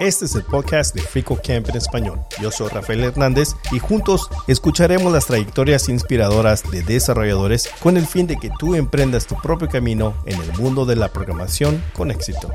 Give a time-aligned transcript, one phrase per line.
[0.00, 2.20] Este es el podcast de Frico Camp en español.
[2.40, 8.26] Yo soy Rafael Hernández y juntos escucharemos las trayectorias inspiradoras de desarrolladores con el fin
[8.26, 12.50] de que tú emprendas tu propio camino en el mundo de la programación con éxito.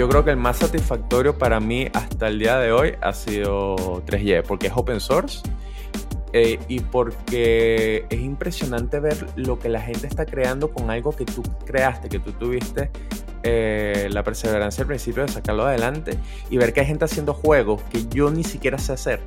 [0.00, 3.76] Yo creo que el más satisfactorio para mí hasta el día de hoy ha sido
[4.06, 5.42] 3Y, porque es open source
[6.32, 11.26] eh, y porque es impresionante ver lo que la gente está creando con algo que
[11.26, 12.90] tú creaste, que tú tuviste
[13.42, 16.16] eh, la perseverancia al principio de sacarlo adelante
[16.48, 19.20] y ver que hay gente haciendo juegos que yo ni siquiera sé hacer.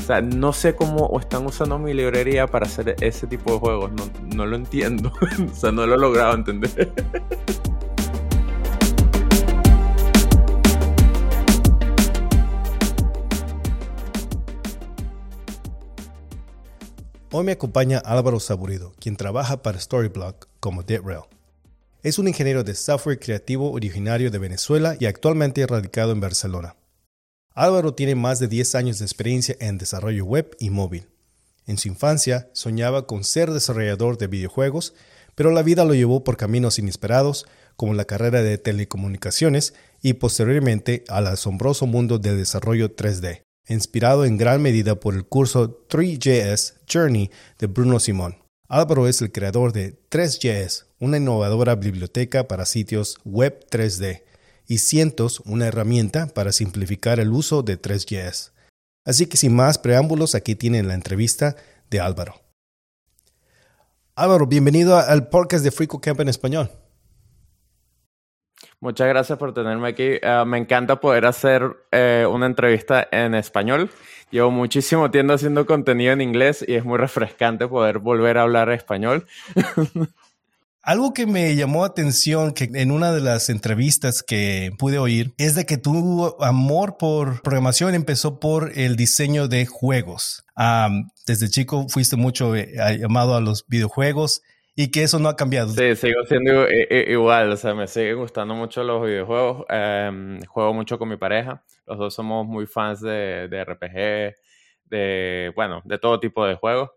[0.00, 3.90] O sea, no sé cómo están usando mi librería para hacer ese tipo de juegos.
[3.92, 4.04] No,
[4.36, 5.14] no lo entiendo.
[5.50, 6.92] o sea, no lo he logrado entender.
[17.32, 21.22] Hoy me acompaña Álvaro Saburido, quien trabaja para Storyblock como DeadRail.
[22.02, 26.74] Es un ingeniero de software creativo originario de Venezuela y actualmente radicado en Barcelona.
[27.54, 31.06] Álvaro tiene más de 10 años de experiencia en desarrollo web y móvil.
[31.68, 34.92] En su infancia soñaba con ser desarrollador de videojuegos,
[35.36, 41.04] pero la vida lo llevó por caminos inesperados, como la carrera de telecomunicaciones y posteriormente
[41.06, 47.30] al asombroso mundo del desarrollo 3D inspirado en gran medida por el curso 3JS Journey
[47.58, 48.36] de Bruno Simón.
[48.68, 54.22] Álvaro es el creador de 3JS, una innovadora biblioteca para sitios web 3D,
[54.66, 58.52] y Cientos, una herramienta para simplificar el uso de 3JS.
[59.04, 61.56] Así que sin más preámbulos, aquí tienen la entrevista
[61.90, 62.40] de Álvaro.
[64.14, 66.70] Álvaro, bienvenido al podcast de Frico Camp en español.
[68.82, 70.12] Muchas gracias por tenerme aquí.
[70.22, 73.90] Ah, me encanta poder hacer eh, una entrevista en español.
[74.30, 78.70] Llevo muchísimo tiempo haciendo contenido en inglés y es muy refrescante poder volver a hablar
[78.70, 79.26] español.
[80.82, 85.54] Algo que me llamó atención que en una de las entrevistas que pude oír es
[85.54, 90.46] de que tu amor por programación empezó por el diseño de juegos.
[91.26, 94.40] desde chico fuiste mucho eh, llamado a los videojuegos
[94.82, 95.68] y que eso no ha cambiado.
[95.68, 100.98] Sí, sigo siendo igual, o sea, me siguen gustando mucho los videojuegos, em, juego mucho
[100.98, 104.34] con mi pareja, los dos somos muy fans de, de RPG,
[104.86, 106.92] de, bueno, de todo tipo de juegos,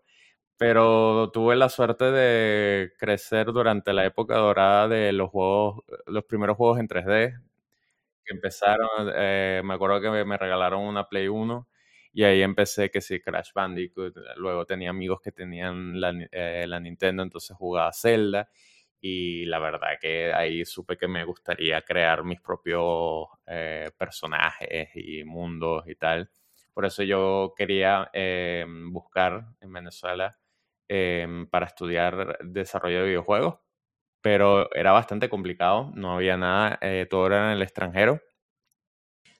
[0.56, 6.56] pero tuve la suerte de crecer durante la época dorada de los juegos, los primeros
[6.56, 7.38] juegos en 3D,
[8.24, 11.68] que empezaron, eh, me acuerdo que me regalaron una Play 1
[12.14, 14.14] y ahí empecé que sí, Crash Bandicoot.
[14.36, 18.48] Luego tenía amigos que tenían la, eh, Nintendo, entonces jugaba Zelda.
[19.00, 25.24] Y la verdad que ahí supe que me gustaría crear mis propios eh, personajes y
[25.24, 26.30] mundos y tal.
[26.72, 30.38] Por eso yo quería eh, buscar en Venezuela
[31.50, 33.56] para estudiar desarrollo de videojuegos.
[34.22, 36.78] Pero era bastante complicado, no había nada,
[37.10, 38.20] todo era en el extranjero.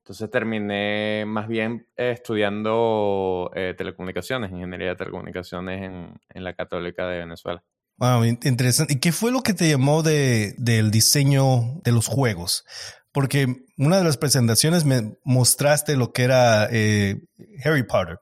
[0.05, 7.21] Entonces terminé más bien eh, estudiando eh, telecomunicaciones, ingeniería de telecomunicaciones en, la Católica de
[7.21, 7.65] Venezuela.
[7.97, 8.93] Wow, interesante.
[8.93, 12.67] ¿Y qué fue lo que te llamó de, del diseño de los juegos?
[13.13, 13.47] Porque
[13.79, 17.23] una de las presentaciones me mostraste lo que era eh,
[17.65, 18.19] Harry Potter.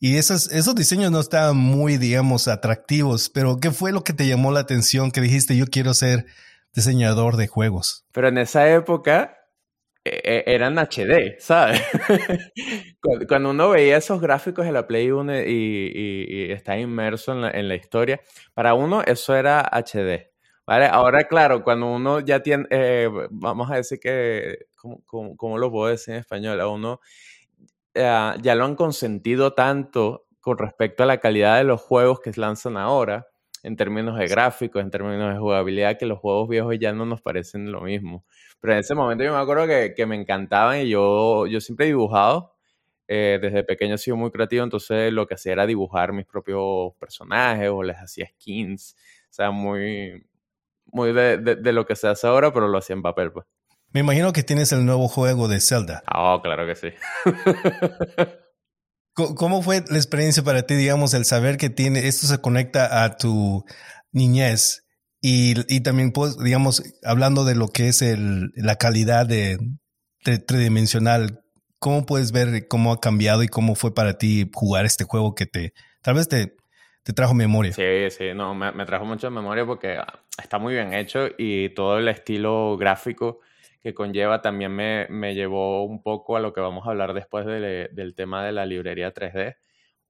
[0.00, 4.26] Y esos, esos diseños no estaban muy, digamos, atractivos, pero ¿qué fue lo que te
[4.26, 6.24] llamó la atención que dijiste yo quiero ser
[6.72, 8.06] diseñador de juegos?
[8.12, 9.37] Pero en esa época
[10.04, 11.82] eran HD, ¿sabes?
[13.28, 18.20] Cuando uno veía esos gráficos de la Play 1 y, está inmerso en la, historia,
[18.54, 20.30] para uno eso era HD,
[20.66, 20.86] ¿vale?
[20.86, 26.14] Ahora, claro, cuando uno ya tiene, eh, vamos a decir que, ¿cómo, lo puedo decir
[26.14, 26.60] en español?
[26.60, 27.00] A uno
[27.94, 32.32] eh, ya lo han consentido tanto con respecto a la calidad de los juegos que
[32.36, 33.26] lanzan ahora,
[33.62, 37.20] en términos de gráficos, en términos de jugabilidad, que los juegos viejos ya no nos
[37.20, 38.24] parecen lo mismo.
[38.60, 41.86] Pero en ese momento yo me acuerdo que, que me encantaban y yo, yo siempre
[41.86, 42.54] he dibujado.
[43.10, 46.92] Eh, desde pequeño he sido muy creativo, entonces lo que hacía era dibujar mis propios
[46.98, 48.94] personajes o les hacía skins.
[49.30, 50.26] O sea, muy,
[50.86, 53.46] muy de, de, lo que se hace ahora, pero lo hacía en papel, pues.
[53.92, 56.02] Me imagino que tienes el nuevo juego de Zelda.
[56.14, 56.88] Oh, claro que sí.
[59.18, 63.16] ¿Cómo fue la experiencia para ti, digamos, el saber que tiene, esto se conecta a
[63.16, 63.64] tu
[64.12, 64.84] niñez
[65.20, 69.58] y, también, pues, digamos, hablando de lo que es el, la calidad de,
[70.46, 71.40] tridimensional,
[71.80, 75.46] ¿cómo puedes ver cómo ha cambiado y cómo fue para ti jugar este juego que
[75.46, 75.72] te,
[76.02, 76.54] tal vez te,
[77.02, 77.72] te trajo memoria?
[77.72, 81.70] Sí, sí, no, me, me trajo mucha memoria porque ah, está muy bien hecho y
[81.70, 83.40] todo el estilo gráfico
[83.80, 87.46] que conlleva también me, me, llevó un poco a lo que vamos a hablar después
[87.46, 89.56] del tema de la librería 3D,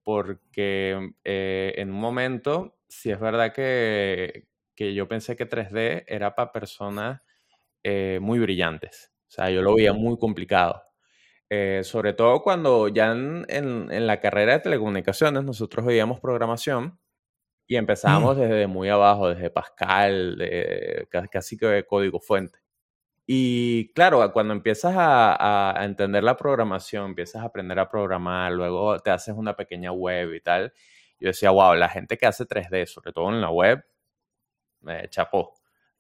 [0.03, 6.35] porque eh, en un momento, si es verdad que, que, yo pensé que 3D era
[6.35, 7.27] para personas
[7.83, 10.83] eh, muy brillantes, o sea, yo lo veía muy complicado.
[11.51, 16.99] Eh, sobre todo cuando ya en, en, la carrera de telecomunicaciones nosotros veíamos programación
[17.67, 18.41] y empezábamos mm.
[18.41, 22.59] desde muy abajo, desde Pascal, de, casi que de código fuente.
[23.31, 29.11] Y claro, cuando empiezas a, entender la programación, empiezas a aprender a programar, luego te
[29.11, 30.73] haces una pequeña web y tal,
[31.21, 33.85] yo decía, wow, la gente que hace 3D, sobre todo en la web,
[34.81, 35.53] me chapó.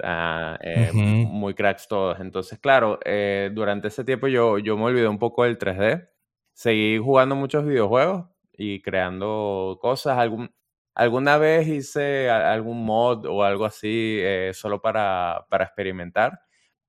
[0.03, 2.19] Eh, muy cracks todos.
[2.21, 6.09] Entonces, claro, eh, durante ese tiempo yo, yo me olvidé un poco del 3D.
[6.55, 10.17] Seguí jugando muchos videojuegos y creando cosas.
[10.19, 10.51] Algún,
[10.95, 16.48] alguna vez hice algún mod o algo así eh, solo para, para experimentar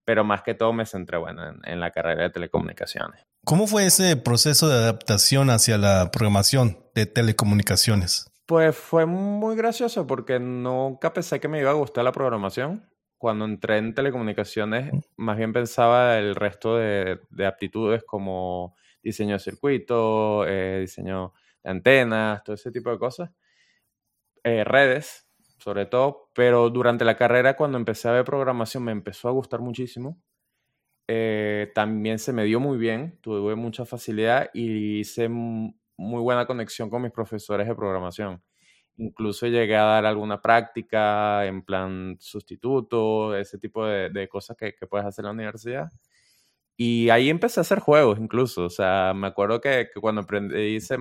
[0.09, 3.27] pero más que todo me centré, bueno, en, la carrera de telecomunicaciones.
[3.45, 8.25] ¿Cómo fue ese proceso de adaptación hacia la programación de telecomunicaciones?
[8.47, 12.89] Pues fue muy gracioso porque nunca pensé que me iba a gustar la programación.
[13.19, 20.47] Cuando entré en telecomunicaciones, más bien pensaba el resto de, aptitudes como diseño de circuitos,
[20.49, 21.33] eh, diseño
[21.63, 23.29] de antenas, todo ese tipo de cosas.
[24.43, 25.28] Eh, redes,
[25.59, 29.59] sobre todo, pero durante la carrera cuando empecé a ver programación me empezó a gustar
[29.61, 30.21] muchísimo.
[31.07, 36.89] Eh, también se me dio muy bien, tuve mucha facilidad y hice muy buena conexión
[36.89, 38.43] con mis profesores de programación.
[38.97, 45.07] Incluso llegué a dar alguna práctica en plan sustituto, ese tipo de, cosas que, puedes
[45.07, 45.89] hacer en la universidad.
[46.77, 48.65] Y ahí empecé a hacer juegos incluso.
[48.65, 50.97] O sea, me acuerdo que, que cuando aprendí C++,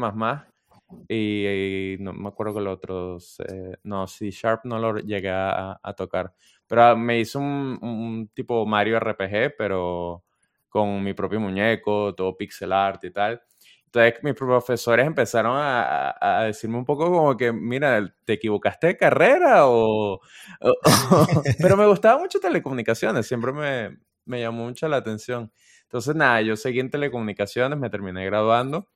[1.08, 5.78] y, no me acuerdo que los otros, eh, no, C Sharp no lo llegué a,
[5.96, 6.32] tocar,
[6.66, 10.24] pero me hizo un, tipo Mario RPG, pero
[10.68, 13.42] con mi propio muñeco, todo pixel art y tal.
[13.86, 19.66] Entonces mis profesores empezaron a, decirme un poco como que, mira, ¿te equivocaste de carrera?
[19.66, 20.20] O,
[21.60, 25.52] pero me gustaba mucho telecomunicaciones, siempre me, me llamó mucho la atención.
[25.84, 28.88] Entonces, nada, yo seguí en telecomunicaciones, me terminé graduando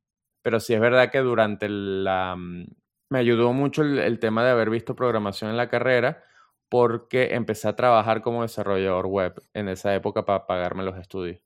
[0.43, 2.37] pero sí es verdad que durante la...
[2.37, 2.67] Mm,
[3.13, 6.25] me ayudó mucho el, tema de haber visto programación en la carrera
[6.71, 11.39] porque empecé a trabajar como desarrollador web en esa época para pagarme los estudios.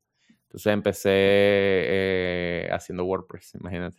[0.45, 3.99] Entonces empecé eh, haciendo WordPress, imagínate.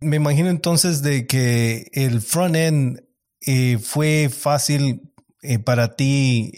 [0.00, 3.02] Me imagino entonces de que el front-end
[3.42, 5.12] eh, fue fácil
[5.42, 6.52] eh, para ti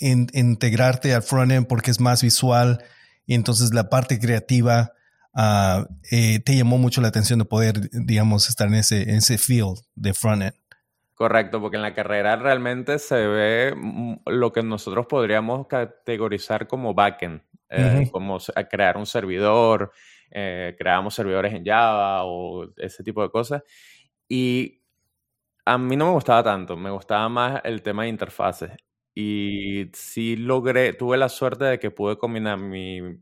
[0.00, 2.84] integrarte al front-end porque es más visual
[3.24, 4.94] y entonces la parte creativa
[6.10, 9.78] Eh, te llamó mucho la atención de poder, digamos, estar en ese, en ese field
[9.94, 10.54] de frontend.
[11.14, 13.74] Correcto, porque en la carrera realmente se ve
[14.26, 18.38] lo que nosotros podríamos categorizar como backend, eh, como
[18.70, 19.90] crear un servidor,
[20.30, 23.62] eh, creamos servidores en Java o ese tipo de cosas.
[24.28, 24.80] Y
[25.64, 28.70] a mí no me gustaba tanto, me gustaba más el tema de interfaces.
[29.14, 33.18] Y sí logré, tuve la suerte de que pude combinar mi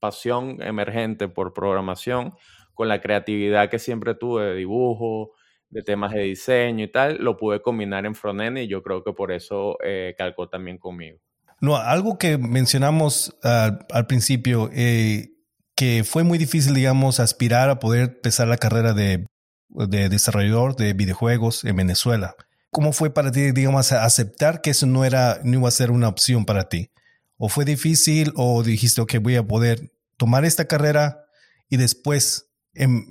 [0.00, 2.34] pasión emergente por programación
[2.74, 5.32] con la creatividad que siempre tuve de dibujo,
[5.70, 9.12] de temas de diseño y tal, lo pude combinar en frontend y yo creo que
[9.12, 11.18] por eso eh, calcó también conmigo.
[11.60, 15.30] No, algo que mencionamos al principio, eh,
[15.74, 19.26] que fue muy difícil, digamos, aspirar a poder empezar la carrera de,
[19.68, 22.34] de desarrollador de videojuegos en Venezuela.
[22.70, 26.08] ¿Cómo fue para ti, digamos, aceptar que eso no, era, no iba a ser una
[26.08, 26.90] opción para ti?
[27.38, 31.26] ¿O fue difícil o dijiste, ok, voy a poder tomar esta carrera
[31.68, 33.06] y después, em,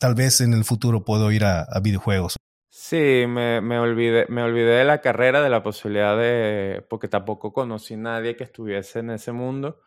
[0.00, 2.36] tal vez en el futuro puedo ir a, videojuegos?
[2.68, 7.52] Sí, me, me, olvidé, me olvidé de la carrera, de la posibilidad de, porque tampoco
[7.52, 9.80] conocí a nadie que estuviese en ese mundo,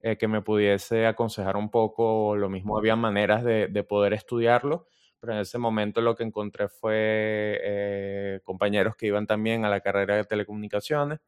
[0.00, 4.88] eh, que me pudiese aconsejar un poco, lo mismo había maneras de, de poder estudiarlo,
[5.20, 9.80] pero en ese momento lo que encontré fue eh, compañeros que iban también a la
[9.80, 11.20] carrera de telecomunicaciones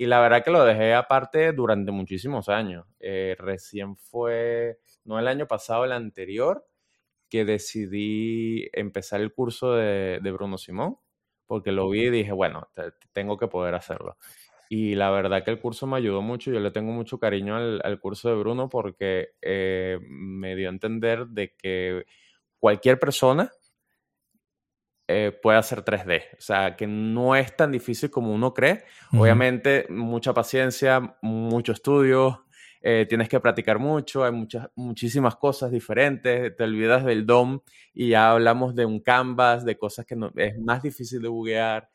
[0.00, 2.86] y la verdad que lo dejé aparte durante muchísimos años.
[3.00, 6.64] Eh, recién fue, no el año pasado, el anterior,
[7.28, 10.98] que decidí empezar el curso de, Bruno Simón,
[11.46, 12.68] porque lo vi y dije, bueno,
[13.12, 14.16] tengo que poder hacerlo.
[14.68, 18.00] Y la verdad que el curso me ayudó mucho, yo le tengo mucho cariño al,
[18.00, 22.04] curso de Bruno porque eh, me dio a entender de que
[22.60, 23.50] cualquier persona
[25.08, 26.36] eh, puede hacer 3D.
[26.36, 28.84] O sea, que no es tan difícil como uno cree.
[29.12, 32.44] Obviamente, mucha paciencia, mucho estudio,
[32.80, 37.60] eh, tienes que practicar mucho, hay muchas, muchísimas cosas diferentes, te olvidas del DOM
[37.92, 41.88] y ya hablamos de un canvas, de cosas que no, es más difícil de buguear.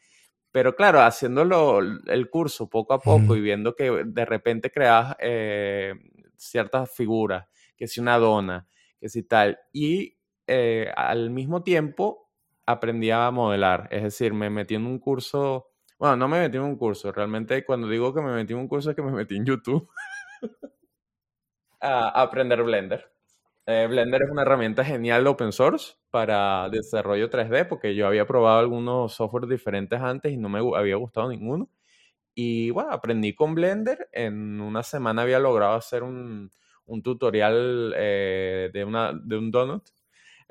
[0.51, 5.93] Pero claro, haciéndolo el curso poco a poco y viendo que de repente creas eh,
[6.35, 8.67] ciertas figuras, que si una dona,
[8.99, 12.22] que si tal, y eh, al mismo tiempo
[12.65, 16.63] aprendí a modelar, es decir, me metí en un curso, bueno, no me metí en
[16.63, 19.35] un curso, realmente cuando digo que me metí en un curso es que me metí
[19.35, 19.89] en YouTube
[21.81, 23.13] a aprender Blender.
[23.65, 28.59] Eh, Blender es una herramienta genial open source para desarrollo 3D porque yo había probado
[28.59, 31.69] algunos software diferentes antes y no me había gustado ninguno.
[32.35, 34.09] Y bueno, aprendí con Blender.
[34.11, 36.51] En una semana había logrado hacer un,
[37.03, 39.83] tutorial eh, de, una, de un donut.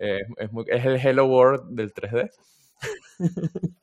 [0.05, 2.29] Eh, es, es, el Hello World del 3D.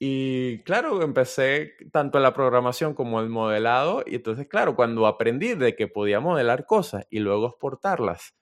[0.00, 4.02] y claro, empecé tanto la programación como el modelado.
[4.04, 8.34] Y entonces, claro, cuando aprendí de que podía modelar cosas y luego exportarlas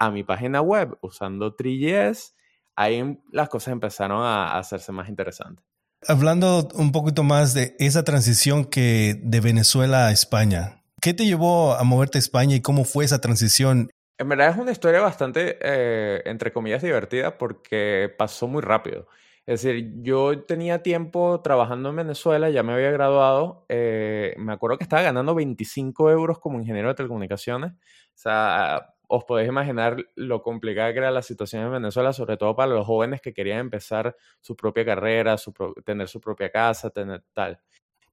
[0.00, 2.32] a mi página web usando 3GS,
[2.74, 5.64] ahí em, las cosas empezaron a, hacerse más interesantes.
[6.08, 11.74] Hablando un poquito más de esa transición que de Venezuela a España, ¿qué te llevó
[11.74, 13.90] a moverte a España y cómo fue esa transición?
[14.20, 19.06] En verdad es una historia bastante, eh, entre comillas, divertida porque pasó muy rápido.
[19.46, 24.76] Es decir, yo tenía tiempo trabajando en Venezuela, ya me había graduado, eh, me acuerdo
[24.76, 27.72] que estaba ganando 25 euros como ingeniero de telecomunicaciones.
[27.72, 27.76] O
[28.14, 32.72] sea, os podéis imaginar lo complicada que era la situación en Venezuela, sobre todo para
[32.74, 35.36] los jóvenes que querían empezar su propia carrera,
[35.82, 37.58] tener su propia casa, tener tal.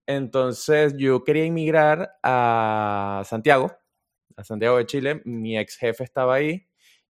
[0.05, 3.73] Entonces yo quería emigrar a Santiago,
[4.37, 5.21] a Santiago de Chile.
[5.25, 6.67] Mi ex jefe estaba ahí.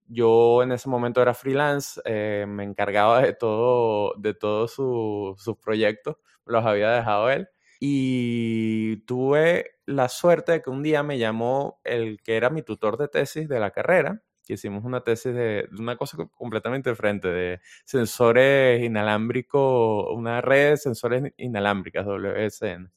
[0.07, 6.15] Yo en ese momento era freelance, eh, me encargaba de todo, de todos sus proyectos,
[6.45, 7.49] los había dejado él.
[7.79, 12.97] Y tuve la suerte de que un día me llamó el que era mi tutor
[12.97, 17.59] de tesis de la carrera, que hicimos una tesis de, una cosa completamente diferente, de
[17.85, 22.89] sensores inalámbricos, una red de sensores inalámbricas, WSN.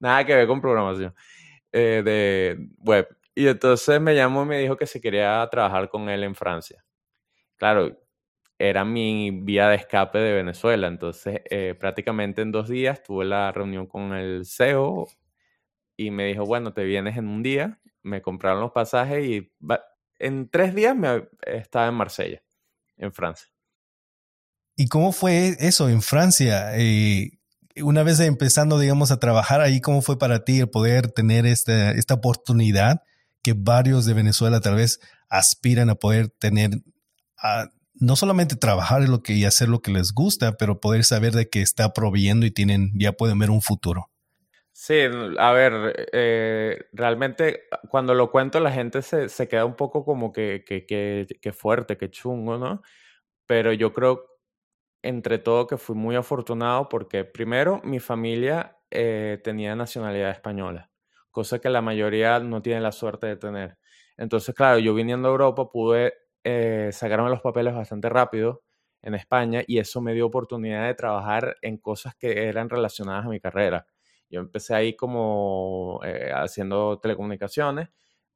[0.00, 1.14] Nada que ver con programación
[1.72, 3.08] eh, de web.
[3.34, 6.84] Y entonces me llamó y me dijo que se quería trabajar con él en Francia.
[7.56, 7.98] Claro,
[8.58, 10.86] era mi vía de escape de Venezuela.
[10.86, 15.08] Entonces, eh, prácticamente en dos días tuve la reunión con el CEO
[15.96, 17.80] y me dijo, bueno, te vienes en un día.
[18.02, 19.52] Me compraron los pasajes y
[20.18, 22.42] en tres días me estaba en Marsella,
[22.96, 23.48] en Francia.
[24.76, 26.76] ¿Y cómo fue eso en Francia?
[26.76, 27.38] Eh,
[27.82, 31.92] una vez empezando, digamos, a trabajar ahí, ¿cómo fue para ti el poder tener esta,
[31.92, 33.02] esta oportunidad
[33.42, 36.70] que varios de Venezuela tal vez aspiran a poder tener
[37.94, 41.62] no solamente trabajar que y hacer lo que les gusta, pero poder saber de que
[41.62, 44.10] está proveyendo y tienen, ya pueden ver un futuro.
[44.72, 44.98] Sí,
[45.38, 50.64] a ver, eh, realmente cuando lo cuento la gente se, queda un poco como que,
[50.66, 52.82] que, que, fuerte, que chungo, ¿no?
[53.46, 54.24] Pero yo creo
[55.02, 60.90] entre todo que fui muy afortunado porque primero mi familia eh, tenía nacionalidad española,
[61.32, 63.78] cosa que la mayoría no tiene la suerte de tener.
[64.16, 68.62] Entonces, claro, yo viniendo a Europa pude eh, sacaron los papeles bastante rápido
[69.02, 73.28] en España y eso me dio oportunidad de trabajar en cosas que eran relacionadas a
[73.28, 73.86] mi carrera.
[74.28, 77.88] Yo empecé ahí como eh, haciendo telecomunicaciones.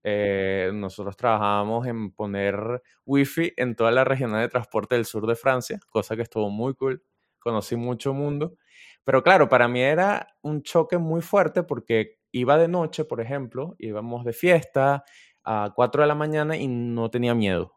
[0.04, 5.34] Eh, nosotros trabajábamos en poner wifi en toda la región de transporte del sur de
[5.34, 7.02] Francia, cosa que estuvo muy cool.
[7.40, 8.56] Conocí mucho mundo.
[9.04, 13.74] Pero claro, para mí era un choque muy fuerte porque iba de noche, por ejemplo,
[13.78, 15.04] íbamos de fiesta
[15.44, 17.72] a 4 de la mañana y no tenía miedo.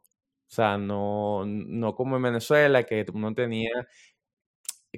[0.49, 3.69] O sea, no, no como en Venezuela, que uno tenía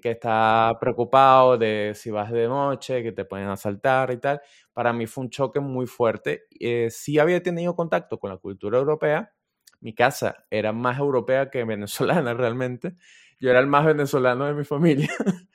[0.01, 4.41] que está preocupado de si vas de noche, que te pueden asaltar y tal.
[4.73, 6.43] Para mí fue un choque muy fuerte.
[6.59, 9.33] Eh, sí había tenido contacto con la cultura europea.
[9.81, 12.95] Mi casa era más europea que venezolana realmente.
[13.39, 15.09] Yo era el más venezolano de mi familia.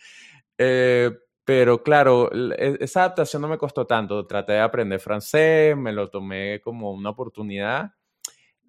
[0.59, 1.13] eh,
[1.47, 4.27] pero claro, e, esa adaptación no me costó tanto.
[4.27, 7.93] Traté de aprender francés, me lo tomé como una oportunidad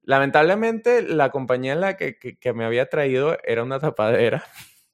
[0.07, 2.17] Lamentablemente, la compañía en la que,
[2.55, 4.43] me había traído era una tapadera.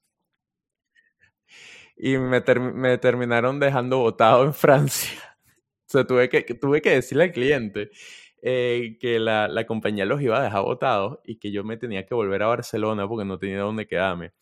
[1.96, 5.20] Y me, terminaron dejando botado en Francia.
[5.86, 7.90] O sea, tuve que, tuve que decirle al cliente
[8.42, 12.14] eh, que la, compañía los iba a dejar botados y que yo me tenía que
[12.16, 14.32] volver a Barcelona porque no tenía dónde quedarme.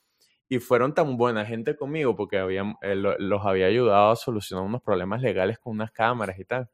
[0.53, 4.83] Y fueron tan buena gente conmigo porque habían, eh, los había ayudado a solucionar unos
[4.83, 6.69] problemas legales con unas cámaras y tal.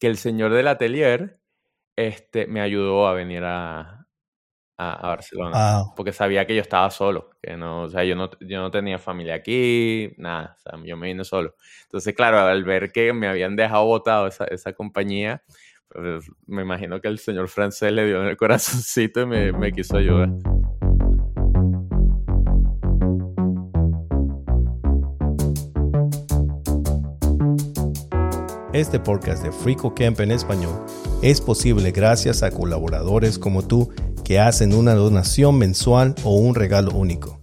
[0.00, 1.38] Que el señor del atelier
[1.94, 4.04] este, me ayudó a venir a,
[4.76, 5.84] a, Barcelona.
[5.94, 8.98] Porque sabía que yo estaba solo, que no, o sea, yo no, yo no tenía
[8.98, 11.54] familia aquí, nada, o sea, yo me vine solo.
[11.84, 15.44] Entonces, claro, al ver que me habían dejado botado esa, esa compañía,
[15.86, 19.70] pues me imagino que el señor francés le dio en el corazoncito y me, me
[19.70, 20.30] quiso ayudar.
[28.72, 30.72] Este podcast de Frico Camp en español
[31.22, 33.90] es posible gracias a colaboradores como tú
[34.22, 37.40] que hacen una donación mensual o un regalo único.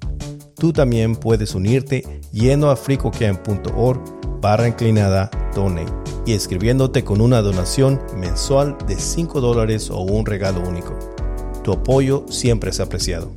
[0.56, 5.92] Tú también puedes unirte yendo a fricocamp.org barra inclinada donate
[6.26, 10.98] y escribiéndote con una donación mensual de 5 dólares o un regalo único.
[11.62, 13.34] Tu apoyo siempre es apreciado.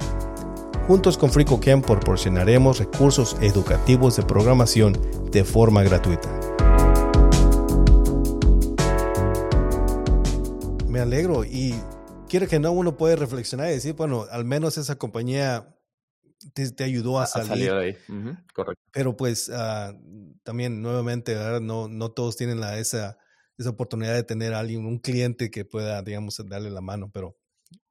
[0.87, 4.97] Juntos con FricoCamp proporcionaremos recursos educativos de programación
[5.32, 6.50] de forma gratuita.
[11.00, 11.75] Me alegro y
[12.28, 15.75] quiero que no uno puede reflexionar y decir, bueno, al menos esa compañía
[16.52, 17.73] te, ayudó a salir.
[17.73, 17.97] de ahí.
[18.52, 18.83] Correcto.
[18.92, 19.95] Pero pues ah,
[20.42, 23.16] también nuevamente, no, no todos tienen la, esa,
[23.57, 27.35] esa oportunidad de tener a alguien, un cliente que pueda, digamos, darle la mano, pero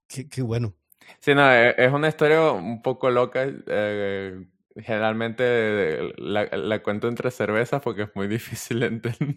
[0.07, 0.75] qué, qué bueno.
[1.19, 3.43] Sí, no, e, es una historia un poco loca.
[3.43, 9.35] Eh, generalmente la, la, cuento entre cervezas porque es muy difícil de entender.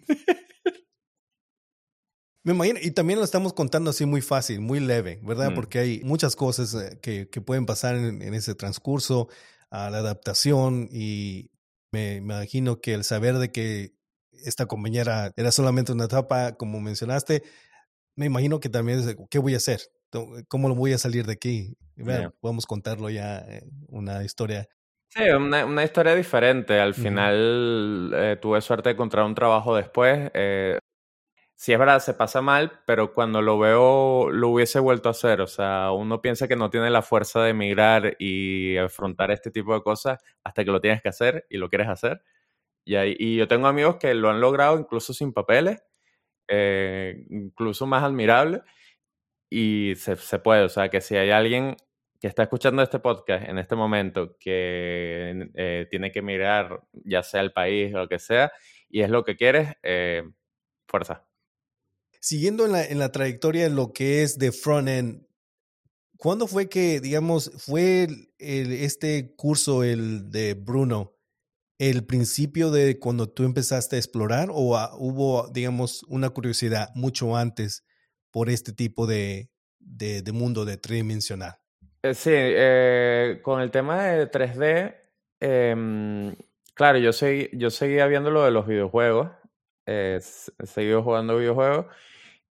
[2.43, 5.51] Me imagino, y también lo estamos contando así muy fácil, muy leve, ¿verdad?
[5.51, 5.55] Mm.
[5.55, 9.29] Porque hay muchas cosas eh, que, que pueden pasar en, en, ese transcurso,
[9.71, 11.49] a la adaptación, y
[11.93, 13.93] me, imagino que el saber de que
[14.31, 17.43] esta compañera era solamente una etapa, como mencionaste,
[18.15, 19.79] me imagino que también es, ¿qué voy a hacer?
[20.47, 21.77] ¿Cómo lo voy a salir de aquí?
[21.95, 24.67] Bueno, podemos contarlo ya, eh, una historia.
[25.09, 26.79] Sí, una, una historia diferente.
[26.79, 30.31] Al final eh, tuve suerte de encontrar un trabajo después.
[30.33, 30.79] Eh,
[31.55, 35.41] sí es verdad, se pasa mal, pero cuando lo veo lo hubiese vuelto a hacer.
[35.41, 39.73] O sea, uno piensa que no tiene la fuerza de emigrar y afrontar este tipo
[39.73, 42.23] de cosas hasta que lo tienes que hacer y lo quieres hacer.
[42.85, 45.83] Y, y yo tengo amigos que lo han logrado incluso sin papeles,
[47.29, 48.61] incluso más admirable
[49.55, 51.77] y se, puede, o sea, que si hay alguien
[52.19, 57.41] que está escuchando este podcast en este momento que eh, tiene que mirar ya sea
[57.41, 58.51] el país o lo que sea,
[58.89, 60.23] y es lo que quieres, eh,
[60.87, 61.23] fuerza.
[62.23, 65.27] Siguiendo en la, en la trayectoria de lo que es de front-end,
[66.15, 68.07] ¿cuándo fue que, digamos, fue
[68.39, 71.17] el, este curso, el de Bruno,
[71.79, 77.85] el principio de cuando tú empezaste a explorar o hubo, digamos, una curiosidad mucho antes
[78.31, 81.57] por este tipo de, de, mundo de tridimensional.
[82.03, 84.95] Eh, sí, eh, con el tema de 3D,
[85.41, 86.33] em,
[86.73, 89.29] claro, yo, seguí, yo seguía viendo lo de los videojuegos,
[89.85, 91.87] eh, seguido jugando videojuegos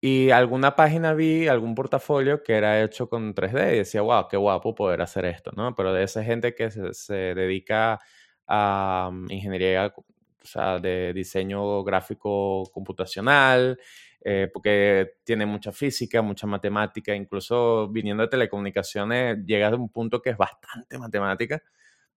[0.02, 4.36] y alguna página vi, algún portafolio que era hecho con 3D y decía, wow, qué
[4.36, 5.76] guapo poder hacer esto, ¿no?
[5.76, 8.00] Pero de esa gente que se, se dedica
[8.48, 10.04] a mm, ingeniería, o
[10.44, 13.80] sea, de diseño gráfico computacional,
[14.24, 20.22] eh, porque tiene mucha física, mucha matemática, incluso viniendo de telecomunicaciones llega a un punto
[20.22, 21.62] que es bastante matemática,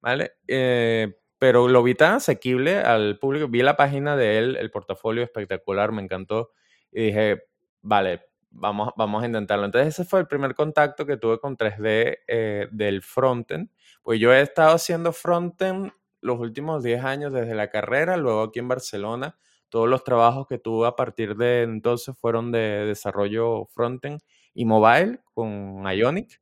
[0.01, 0.33] ¿vale?
[0.47, 5.23] Eh, pero lo vi tan asequible al público, vi la página de él, el portafolio
[5.23, 6.51] espectacular, me encantó,
[6.91, 7.43] y dije,
[7.83, 9.65] vale, vamos, vamos a intentarlo.
[9.65, 13.69] Entonces ese fue el primer contacto que tuve con 3D eh, del frontend,
[14.03, 15.91] pues yo he estado haciendo frontend
[16.21, 19.37] los últimos 10 años desde la carrera, luego aquí en Barcelona,
[19.69, 24.21] todos los trabajos que tuve a partir de entonces fueron de desarrollo frontend
[24.53, 26.41] y mobile con Ionic.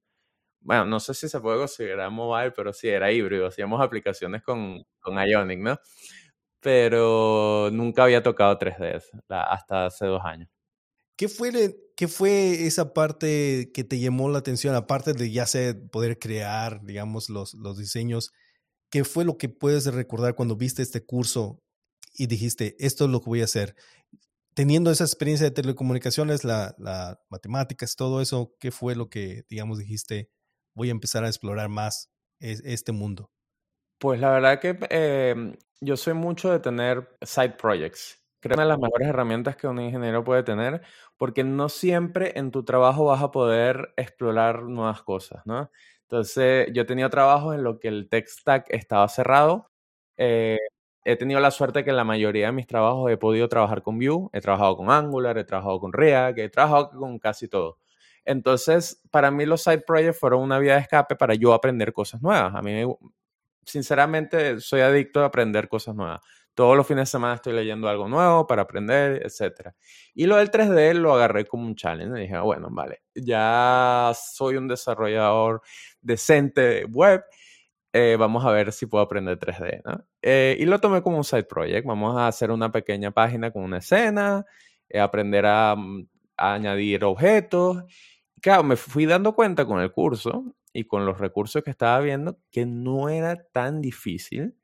[0.62, 3.48] Bueno, no sé si se puede considerar mobile, pero sí, era híbrido.
[3.48, 5.80] Hacíamos aplicaciones con, con Ionic, ¿no?
[6.62, 10.50] Pero nunca había tocado 3D hasta hace dos años.
[11.22, 11.52] ¿Qué fue,
[11.96, 15.46] ¿Qué fue esa parte que te llamó la atención, aparte de ya
[15.92, 18.32] poder crear, digamos, los, los diseños?
[18.90, 21.62] ¿Qué fue lo que puedes recordar cuando viste este curso
[22.16, 23.76] y dijiste, esto es lo que voy a hacer.
[24.56, 26.74] Teniendo esa experiencia de telecomunicaciones, la,
[27.30, 30.32] matemáticas, todo eso, ¿qué fue lo que, digamos, dijiste,
[30.74, 33.30] voy a empezar a explorar más este mundo?
[34.00, 38.21] Pues la verdad que eh, yo soy mucho de tener side projects.
[38.42, 40.82] Creo las mejores herramientas que un ingeniero puede tener,
[41.18, 45.70] porque no siempre en tu trabajo vas a poder explorar nuevas cosas, ¿no?
[46.04, 49.70] Entonces, yo he tenido trabajos en los que el tech stack estaba cerrado,
[50.18, 50.58] eh,
[51.06, 53.98] he tenido la suerte que en la mayoría de mis trabajos he podido trabajar con
[54.00, 57.78] Vue, he trabajado con Angular, he trabajado con React, he trabajado con casi todo.
[58.26, 62.22] Entonces, para mí los side projects fueron una vía de escape para yo aprender cosas
[62.22, 62.54] nuevas.
[62.56, 62.84] A mí,
[63.66, 66.22] sinceramente, soy adicto a aprender cosas nuevas.
[66.54, 69.70] Todos los fines de semana estoy leyendo algo nuevo para aprender, etc.
[70.14, 72.18] Y lo del 3D lo agarré como un challenge.
[72.20, 75.62] Y dije, bueno, vale, ya soy un desarrollador
[76.02, 77.24] decente web
[77.94, 80.06] eh, vamos a ver si puedo aprender 3D, ¿no?
[80.22, 81.86] Eh, y lo tomé como un side project.
[81.86, 84.46] Vamos a hacer una pequeña página con una escena,
[84.90, 87.84] eh, aprender a, mm, a, añadir objetos.
[88.42, 92.40] Claro, me fui dando cuenta con el curso y con los recursos que estaba viendo
[92.52, 94.56] que no era tan difícil,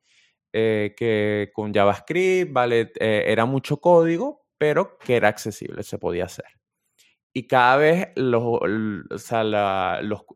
[0.51, 2.91] que con JavaScript, ¿vale?
[2.99, 6.45] era mucho código, pero que era accesible, se podía hacer.
[7.33, 8.59] Y cada vez los,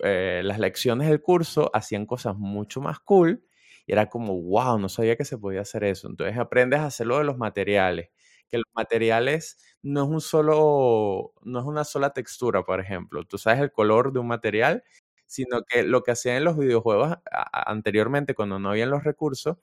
[0.04, 3.44] eh, las lecciones del curso hacían cosas mucho más cool
[3.88, 6.08] y era como, wow, no sabía que se podía hacer eso.
[6.08, 8.10] Entonces aprendes a hacerlo de los materiales,
[8.50, 13.24] que los materiales no es un solo, no es una sola textura, por ejemplo.
[13.26, 14.84] Tú sabes el color de un material,
[15.26, 17.18] sino que lo que hacían en los videojuegos
[17.52, 19.58] anteriormente, cuando no habían los recursos,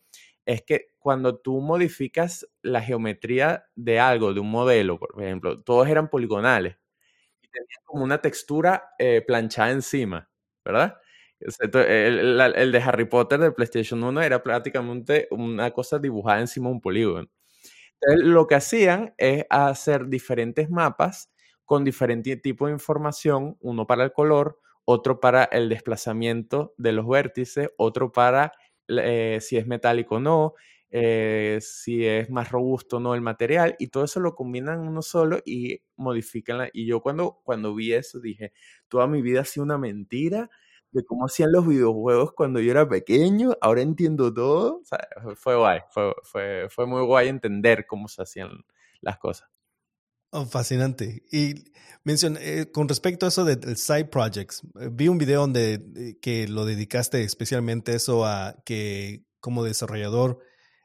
[0.49, 5.87] es que cuando tú modificas la geometría de algo, de un modelo, por ejemplo, todos
[5.89, 6.79] eran poligonales
[7.43, 10.31] y tenían como una textura eh, planchada encima,
[10.65, 10.97] ¿verdad?
[11.39, 16.81] El, de Harry Potter de PlayStation 1 era prácticamente una cosa dibujada encima de un
[16.81, 17.29] polígono.
[18.01, 21.31] Entonces, lo que hacían es hacer diferentes mapas
[21.67, 27.07] con diferente tipo de información, uno para el color, otro para el desplazamiento de los
[27.07, 28.55] vértices, otro para
[28.89, 30.55] eh, si es metálico o no,
[30.91, 35.03] eh, si es más robusto o no el material, y todo eso lo combinan uno
[35.03, 36.69] solo y modifican.
[36.73, 38.53] y yo cuando, cuando vi eso dije,
[38.89, 40.51] toda mi vida ha sido una mentira
[40.93, 44.83] de cómo hacían los videojuegos cuando yo era pequeño, ahora entiendo todo.
[45.37, 48.51] fue guay, fue, fue, fue muy guay entender cómo se hacían
[49.01, 49.49] las cosas.
[50.31, 51.23] Oh, fascinante.
[51.33, 51.55] Y
[52.05, 56.19] menciona, eh, con respecto a eso de, side projects, eh, vi un video donde eh,
[56.21, 60.39] que lo dedicaste especialmente eso a que como desarrollador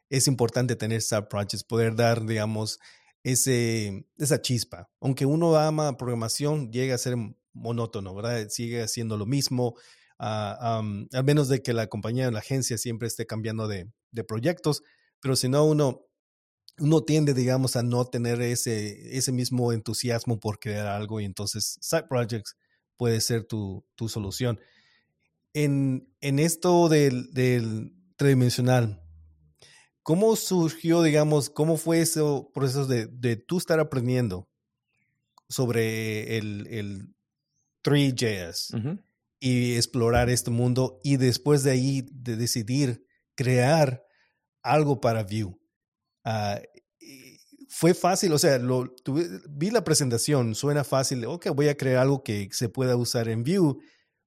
[0.09, 2.79] es importante tener side projects, poder dar, digamos,
[3.23, 4.89] ese, esa chispa.
[5.01, 7.15] Aunque uno ama programación, llega a ser
[7.53, 8.47] monótono, ¿verdad?
[8.49, 9.75] Sigue haciendo lo mismo,
[10.19, 14.83] ah, al menos de que la compañía, la agencia siempre esté cambiando de, de proyectos,
[15.19, 16.05] pero si no, uno
[16.79, 21.77] uno tiende, digamos, a no tener ese, ese mismo entusiasmo por crear algo y entonces
[21.81, 22.57] side projects
[22.97, 24.59] puede ser tu, tu solución.
[25.53, 29.01] En, en esto del, del, tridimensional,
[30.01, 32.21] ¿cómo surgió, digamos, cómo fue ese
[32.53, 34.49] proceso de, de tú estar aprendiendo
[35.49, 37.13] sobre el, el
[37.83, 38.99] 3JS
[39.39, 43.05] y explorar este mundo y después de ahí de decidir
[43.35, 44.03] crear
[44.61, 45.57] algo para Vue?
[46.23, 46.59] Ah,
[47.75, 48.93] fue fácil, o sea, lo,
[49.49, 53.43] vi la presentación, suena fácil, ok, voy a crear algo que se pueda usar en
[53.43, 53.75] Vue,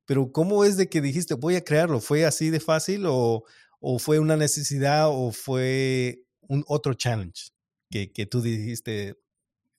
[0.04, 2.00] pero ¿cómo es de que dijiste voy a crearlo?
[2.00, 3.44] ¿Fue así de fácil o,
[3.80, 7.50] o fue una necesidad o fue un otro challenge
[7.88, 9.16] que, que tú dijiste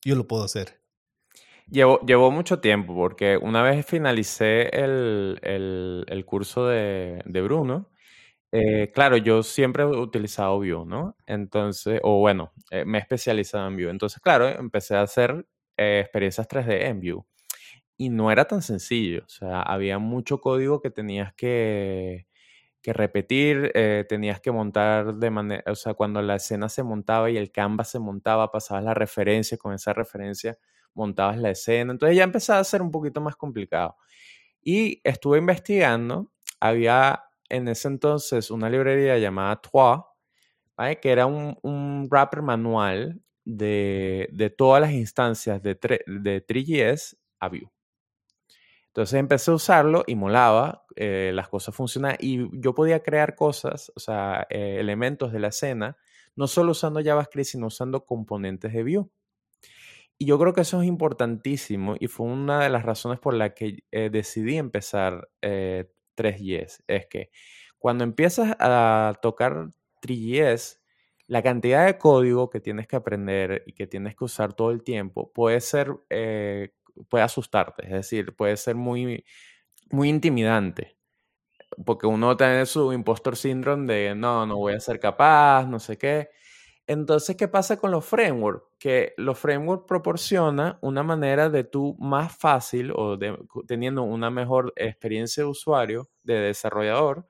[0.03, 0.81] yo lo puedo hacer?
[1.69, 7.89] Llevó, llevó mucho tiempo porque una vez finalicé el, el, el curso de, de Bruno,
[8.51, 11.15] eh, claro, yo siempre he utilizado Vue, ¿no?
[11.25, 13.89] Entonces, o bueno, eh, me he especializado en Vue.
[13.89, 15.45] Entonces, claro, empecé a hacer
[15.77, 17.23] eh, experiencias 3D en Vue.
[17.97, 22.27] Y no era tan sencillo, o sea, había mucho código que tenías que,
[22.81, 23.71] que repetir,
[24.09, 27.89] tenías que montar de manera, o sea, cuando la escena se montaba y el canvas
[27.91, 30.57] se montaba, pasabas la referencia, con esa referencia
[30.95, 31.91] montabas la escena.
[31.93, 33.95] Entonces ya empezaba a ser un poquito más complicado.
[34.61, 42.07] Y estuve investigando, había en ese entonces una librería llamada Trois, que era un, un
[42.09, 47.71] wrapper manual de, de, todas las instancias de, de 3GS a Vue.
[48.87, 53.91] Entonces empecé a usarlo y molaba, eh, las cosas funcionaban y yo podía crear cosas,
[53.95, 55.97] o sea, eh, elementos de la escena,
[56.35, 59.05] no solo usando JavaScript, sino usando componentes de Vue.
[60.17, 63.53] Y yo creo que eso es importantísimo y fue una de las razones por la
[63.53, 65.29] que eh, decidí empezar
[66.17, 66.83] 3GS.
[66.87, 67.31] Es que
[67.79, 70.81] cuando empiezas a tocar 3GS,
[71.27, 74.83] la cantidad de código que tienes que aprender y que tienes que usar todo el
[74.83, 76.73] tiempo puede ser, eh,
[77.09, 79.25] puede asustarte, es decir, puede ser muy,
[79.91, 80.97] muy intimidante.
[81.85, 85.97] Porque uno tiene su impostor syndrome de no, no voy a ser capaz, no sé
[85.97, 86.29] qué.
[86.87, 88.65] Entonces, ¿qué pasa con los frameworks?
[88.79, 94.71] Que los frameworks proporcionan una manera de tú más fácil o de, teniendo una mejor
[94.77, 97.27] experiencia de usuario, de desarrollador,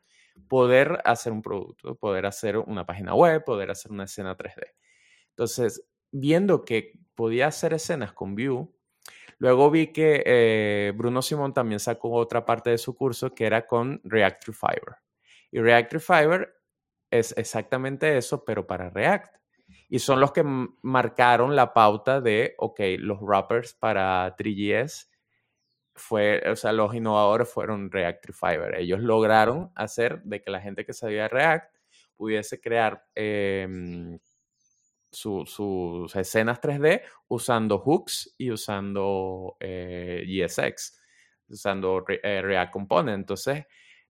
[0.47, 4.73] poder hacer un producto, poder hacer una página web, poder hacer una escena 3D.
[5.29, 8.67] Entonces, viendo que podía hacer escenas con Vue,
[9.39, 13.65] luego vi que eh, Bruno Simón también sacó otra parte de su curso que era
[13.65, 14.97] con Reactive Fiber.
[15.49, 16.53] Y Reactive Fiber
[17.09, 19.36] es exactamente eso, pero para React
[19.89, 20.43] y son los que
[20.81, 25.07] marcaron la pauta de, ok, los wrappers para 3GS
[25.95, 28.75] fue, o sea, los innovadores fueron React Fiber.
[28.75, 31.73] Ellos lograron hacer de que la gente que sabía React
[32.15, 34.19] pudiese crear em,
[35.09, 40.99] sus escenas 3D usando hooks y usando eh, GSX,
[41.47, 43.19] usando eh, React Component.
[43.19, 43.65] Entonces,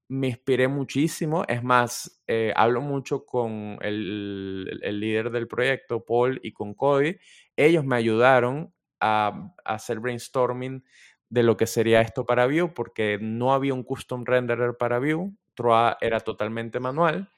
[0.10, 1.44] me inspiré muchísimo.
[1.48, 7.18] Es más, eh, hablo mucho con el, líder del proyecto, Paul, y con Cody.
[7.56, 10.84] ellos me ayudaron a, hacer brainstorming
[11.30, 15.32] de lo que sería esto para Vue, porque no había un custom renderer para Vue,
[15.56, 17.30] Troa era totalmente manual.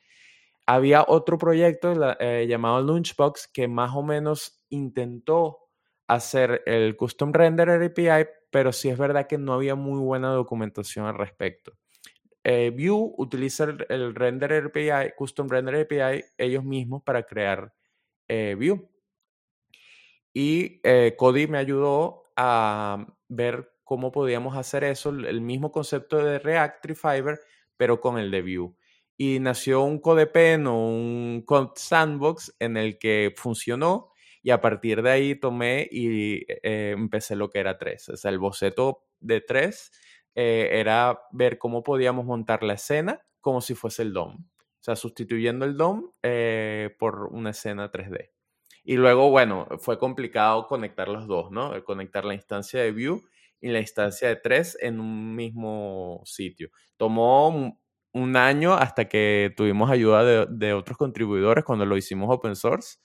[0.67, 5.69] Había otro proyecto eh, llamado Lunchbox que más o menos intentó
[6.07, 11.05] hacer el custom renderer API, pero sí es verdad que no había muy buena documentación
[11.07, 11.78] al respecto.
[12.43, 17.73] Eh, Vue utiliza el, renderer API, custom renderer API, ellos mismos para crear
[18.27, 18.87] eh, Vue.
[20.33, 26.39] Y eh, Cody me ayudó a ver cómo podíamos hacer eso, el mismo concepto de
[26.39, 27.39] React Fiber,
[27.75, 28.73] pero con el de Vue.
[29.17, 35.01] Y nació un CodePen o un Code Sandbox en el que funcionó y a partir
[35.01, 38.09] de ahí tomé y eh, empecé lo que era 3.
[38.09, 39.91] O sea, el boceto de 3
[40.41, 44.35] eh, era ver cómo podíamos montar la escena como si fuese el DOM.
[44.35, 46.11] O sea, sustituyendo el DOM
[46.97, 48.29] por una escena 3D.
[48.83, 51.83] Y luego, bueno, fue complicado conectar los dos, ¿no?
[51.83, 53.21] Conectar la instancia de Vue
[53.61, 56.69] y la instancia de 3 en un mismo sitio.
[56.97, 57.75] Tomó
[58.13, 62.97] un, año hasta que tuvimos ayuda de, otros contribuidores cuando lo hicimos open source,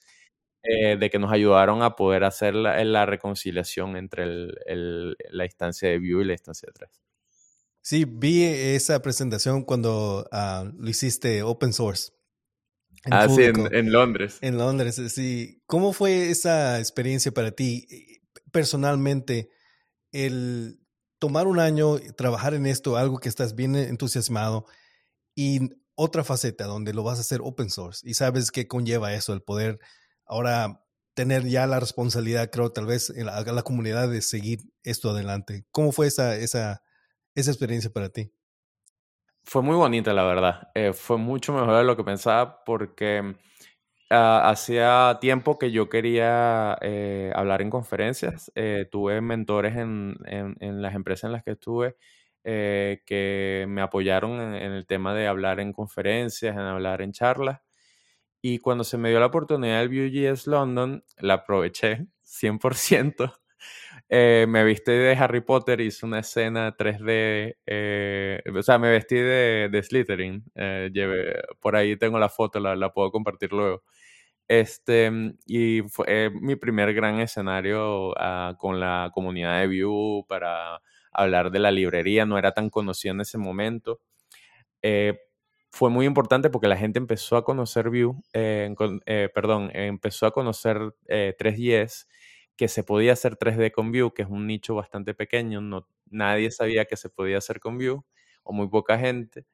[0.63, 6.23] eh, de que nos ayudaron a poder hacer la, reconciliación entre la instancia de Vue
[6.23, 7.04] y la instancia de 3.
[7.85, 12.13] Sí, vi esa presentación cuando ah, lo hiciste open source.
[13.11, 14.39] ah, sí, en, Londres.
[14.41, 15.63] En Londres, sí.
[15.67, 17.87] ¿Cómo fue esa experiencia para ti
[18.51, 19.51] personalmente?
[20.13, 20.81] El
[21.19, 24.65] tomar un año, trabajar en esto, algo que estás bien entusiasmado,
[25.35, 25.61] y
[25.95, 29.43] otra faceta donde lo vas a hacer open source y sabes qué conlleva eso, el
[29.43, 29.79] poder
[30.25, 30.81] ahora
[31.13, 35.67] tener ya la responsabilidad, creo, tal vez en la, la comunidad de seguir esto adelante.
[35.71, 36.83] ¿Cómo fue esa, esa,
[37.35, 38.31] esa experiencia para ti?
[39.45, 40.71] Fue muy bonita, la verdad.
[40.75, 43.35] Eh, fue mucho mejor de lo que pensaba porque
[44.11, 48.51] ah, hacía tiempo que yo quería eh, hablar en conferencias.
[48.55, 51.97] Eh, tuve mentores en, en, las empresas en las que estuve
[52.45, 57.61] que me apoyaron en, el tema de hablar en conferencias, en hablar en charlas.
[58.43, 63.33] Y cuando se me dio la oportunidad del Vue.js London, la aproveché 100%.
[64.11, 69.17] Eh, me vestí de Harry Potter, hice una escena 3D, eh, o sea, me vestí
[69.17, 73.83] de, de Slytherin, eh, llevé, por ahí tengo la foto, la, la, puedo compartir luego.
[74.49, 75.11] Este,
[75.47, 80.81] y fue mi primer gran escenario ah, con la comunidad de Vue para
[81.13, 84.01] hablar de la librería, no era tan conocida en ese momento.
[85.71, 88.15] fue muy importante porque la gente empezó a conocer Vue,
[89.35, 92.07] perdón, empezó a conocer 3GS
[92.57, 96.51] que se podía hacer 3D con Vue, que es un nicho bastante pequeño, no, nadie
[96.51, 98.01] sabía que se podía hacer con Vue,
[98.43, 99.47] o muy poca gente.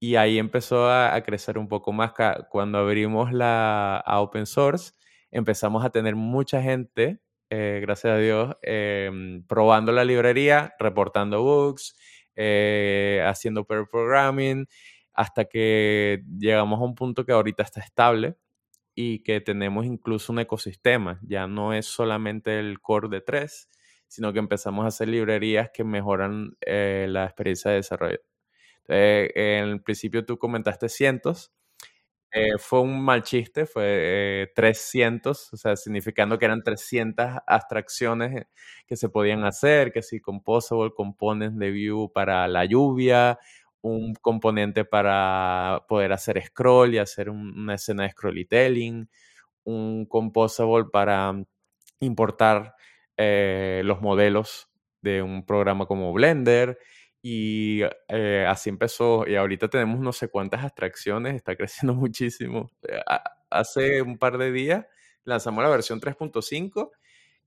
[0.00, 2.12] Y ahí empezó a, crecer un poco más.
[2.50, 4.92] Cuando abrimos la a open source,
[5.30, 7.20] empezamos a tener mucha gente,
[7.50, 11.96] eh, gracias a Dios, em, probando la librería, reportando bugs,
[12.36, 14.66] eh, haciendo pair programming,
[15.14, 18.36] hasta que llegamos a un punto que ahorita está estable
[18.96, 21.20] y que tenemos incluso un ecosistema.
[21.22, 23.68] Ya no es solamente el core de tres,
[24.08, 28.20] sino que empezamos a hacer librerías que mejoran eh, la experiencia de desarrollo.
[28.88, 31.52] en el principio tú comentaste cientos.
[32.32, 38.46] Eh, fue un mal chiste, fue 300, eh, o sea, significando que eran 300 abstracciones
[38.86, 43.38] que se podían hacer, que si Composable, Components de View para la lluvia,
[43.86, 49.08] un componente para poder hacer scroll y hacer una escena de scrollytelling,
[49.64, 51.34] un composable para
[52.00, 52.74] importar
[53.16, 54.68] eh, los modelos
[55.02, 56.78] de un programa como Blender
[57.22, 62.72] y eh, así empezó y ahorita tenemos no sé cuántas abstracciones, está creciendo muchísimo.
[62.88, 63.00] Eh,
[63.50, 64.84] hace un par de días
[65.24, 66.90] lanzamos la versión 3.5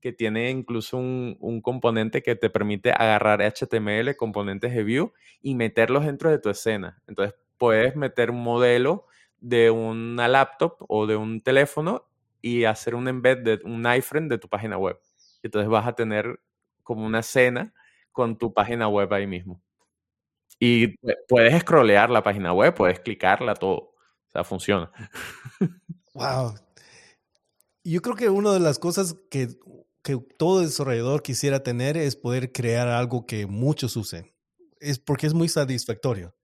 [0.00, 6.06] que tiene incluso un, componente que te permite agarrar HTML, componentes de Vue y meterlos
[6.06, 7.02] dentro de tu escena.
[7.06, 9.06] Entonces puedes meter un modelo
[9.40, 12.06] de una laptop o de un teléfono
[12.42, 14.98] y hacer un embed de un iframe de tu página web.
[15.42, 16.40] Entonces vas a tener
[16.82, 17.74] como una escena
[18.12, 19.62] con tu página web ahí mismo.
[20.58, 23.76] Y puedes scrollear la página web, puedes clicarla, todo.
[23.76, 24.90] O sea, funciona.
[26.12, 26.54] Wow.
[27.84, 29.48] Yo creo que una de las cosas que
[30.02, 34.32] que todo desarrollador quisiera tener es poder crear algo que muchos usen.
[34.80, 36.34] Es porque es muy satisfactorio.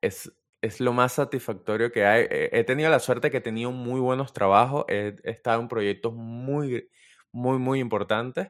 [0.00, 2.26] Es, es lo más satisfactorio que hay.
[2.28, 4.84] He tenido la suerte que he tenido muy buenos trabajos.
[4.88, 6.88] He, estado en proyectos muy,
[7.32, 8.48] muy, muy importantes.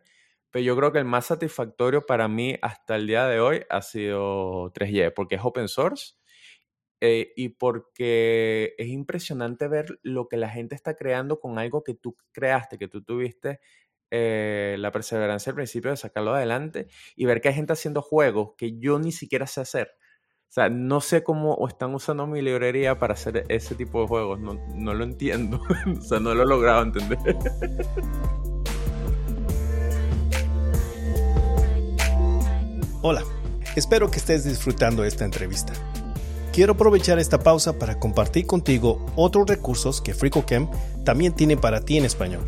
[0.50, 3.80] Pero yo creo que el más satisfactorio para mí hasta el día de hoy ha
[3.80, 6.14] sido 3Y, porque es open source
[7.00, 11.94] eh, y porque es impresionante ver lo que la gente está creando con algo que
[11.94, 13.60] tú creaste, que tú tuviste
[14.14, 18.50] eh, la perseverancia al principio de sacarlo adelante y ver que hay gente haciendo juegos
[18.58, 19.88] que yo ni siquiera sé hacer.
[20.50, 24.38] O sea, no sé cómo están usando mi librería para hacer ese tipo de juegos.
[24.38, 25.62] No, no lo entiendo.
[25.98, 27.38] o sea, no lo he logrado entender.
[33.00, 33.24] Hola,
[33.76, 35.72] espero que estés disfrutando esta entrevista.
[36.52, 40.70] Quiero aprovechar esta pausa para compartir contigo otros recursos que FricoCamp
[41.02, 42.46] también tiene para ti en español.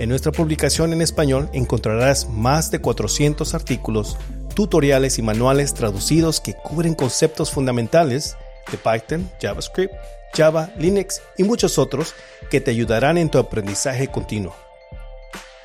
[0.00, 4.16] En nuestra publicación en español encontrarás más de 400 artículos
[4.54, 8.34] tutoriales y manuales traducidos que cubren conceptos fundamentales
[8.72, 9.92] de Python, JavaScript,
[10.32, 12.14] Java, Linux y muchos otros
[12.50, 14.54] que te ayudarán en tu aprendizaje continuo.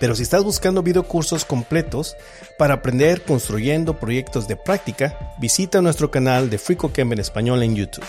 [0.01, 2.17] Pero si estás buscando videocursos completos
[2.57, 8.03] para aprender construyendo proyectos de práctica, visita nuestro canal de FreeCodeCamp en español en YouTube.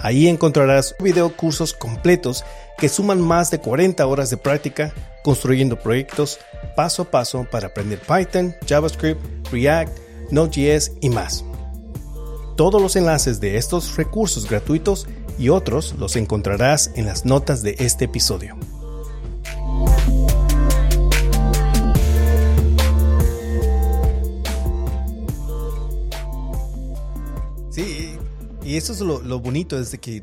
[0.00, 2.44] Ahí encontrarás videocursos completos
[2.78, 4.92] que suman más de 40 horas de práctica
[5.24, 6.38] construyendo proyectos
[6.76, 9.98] paso a paso para aprender Python, JavaScript, React,
[10.30, 11.44] Node.js y más.
[12.56, 15.06] Todos los enlaces de estos recursos gratuitos
[15.38, 18.56] y otros los encontrarás en las notas de este episodio.
[28.68, 30.22] Y eso es lo, bonito, es que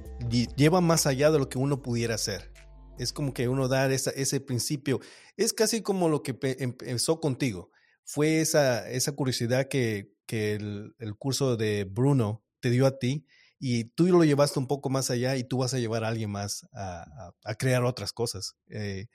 [0.55, 2.53] lleva más allá de lo que uno pudiera hacer.
[2.99, 4.99] Es como que uno dar ese principio.
[5.35, 7.71] Es casi como lo que empezó contigo
[8.03, 13.25] fue esa, curiosidad que, el, curso de Bruno te dio a ti
[13.57, 16.29] y tú lo llevaste un poco más allá y tú vas a llevar a alguien
[16.29, 18.57] más a, crear otras cosas.
[18.69, 19.07] Eh,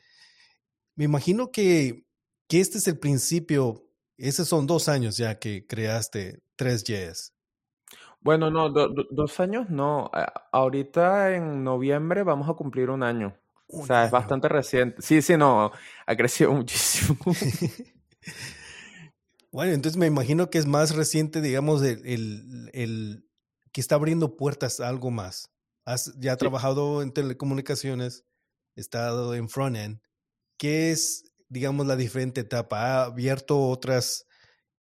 [0.96, 2.04] me imagino que,
[2.48, 7.30] este es el principio, esos son dos años ya que creaste 3JS.
[8.20, 10.11] Bueno, no, dos años no.
[10.52, 13.35] Ahorita en noviembre vamos a cumplir un año.
[13.68, 15.00] o sea, es bastante reciente.
[15.00, 15.72] Sí, sí, no,
[16.06, 17.18] ha crecido muchísimo.
[19.52, 23.24] Bueno, entonces me imagino que es más reciente, digamos, el, el,
[23.72, 25.50] que está abriendo puertas a algo más.
[25.85, 28.24] Has ya trabajado en telecomunicaciones,
[28.76, 30.02] estado en frontend.
[30.56, 32.80] ¿Qué es, digamos, la diferente etapa?
[32.80, 34.28] ¿Ha abierto otras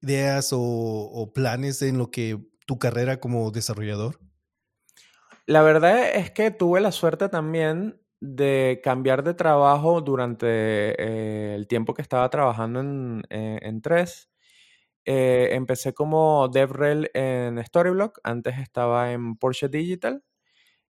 [0.02, 2.38] ideas o, o planes en lo que
[2.70, 4.20] tu carrera como desarrollador?
[5.48, 11.68] La verdad es que tuve la suerte también de cambiar de trabajo durante eh, el
[11.68, 14.30] tiempo que estaba trabajando en, en, en Tres.
[15.04, 20.24] Eh, empecé como DevRel en Storyblock, antes estaba en Porsche Digital.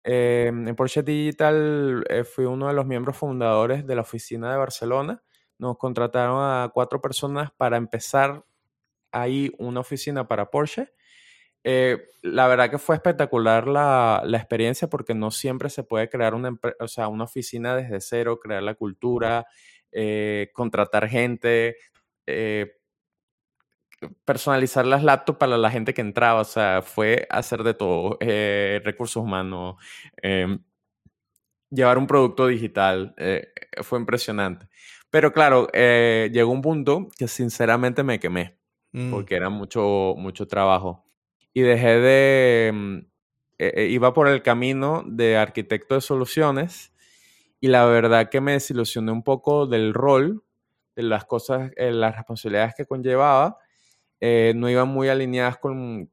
[0.04, 4.58] Eh, en Porsche Digital eh, fui uno de los miembros fundadores de la oficina de
[4.58, 5.24] Barcelona.
[5.58, 8.44] Nos contrataron a cuatro personas para empezar
[9.10, 10.92] ahí una oficina para Porsche.
[11.64, 16.58] La verdad que fue espectacular la, la, experiencia porque no siempre se puede crear una,
[16.78, 19.46] o sea, una oficina desde cero, crear la cultura,
[20.52, 21.76] contratar gente
[24.24, 28.80] personalizar las laptops para la gente que entraba, o sea, fue hacer de todo, eh,
[28.84, 29.76] recursos humanos,
[30.22, 30.62] em,
[31.70, 34.68] llevar un producto digital, eh, fue impresionante.
[35.10, 38.58] Pero claro, eh, llegó un punto que sinceramente me quemé,
[38.92, 39.10] mm.
[39.10, 41.03] porque era mucho, mucho trabajo.
[41.54, 42.98] Y dejé de, mm,
[43.88, 46.92] iba por el camino de arquitecto de soluciones
[47.60, 50.44] y la verdad que me desilusioné un poco del rol,
[50.96, 53.58] de las cosas, las responsabilidades que conllevaba
[54.20, 56.08] eh, no iban muy alineadas con,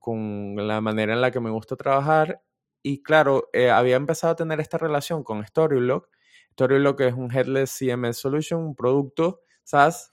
[0.57, 2.41] la manera en la que me gusta trabajar.
[2.83, 6.09] Y claro, eh, había empezado a tener esta relación con Storyblock.
[6.53, 10.11] Storyblock es un Headless CMS Solution, un producto SaaS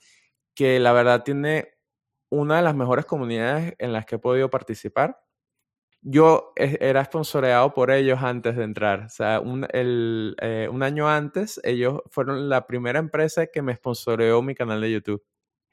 [0.55, 1.73] que la verdad tiene
[2.29, 5.19] una de las mejores comunidades en las que he podido participar.
[6.01, 9.01] Yo era sponsoreado por ellos antes de entrar.
[9.05, 14.41] O sea, un, eh, un año antes, ellos fueron la primera empresa que me sponsoreó
[14.41, 15.23] mi canal de YouTube.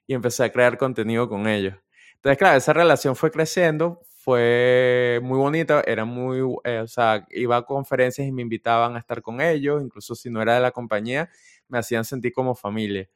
[0.07, 1.75] Y empecé a crear contenido con ellos.
[2.17, 7.57] Entonces, claro, esa relación fue creciendo, fue muy bonita, era muy, eh, o sea, iba
[7.59, 10.73] a conferencias y me invitaban a estar con ellos, incluso si no era de la
[10.73, 11.31] compañía,
[11.69, 13.09] me hacían sentir como familia.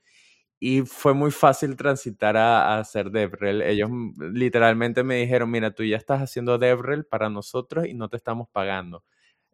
[0.63, 3.63] Y fue muy fácil transitar a, hacer DevRel.
[3.63, 8.19] Ellos literalmente me dijeron, mira, tú ya estás haciendo DevRel para nosotros y no te
[8.19, 9.03] estamos pagando.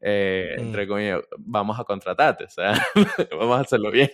[0.01, 0.61] Eh, mm.
[0.61, 2.75] Entre comillas, vamos a contratarte, o sea,
[3.39, 4.11] vamos a hacerlo bien.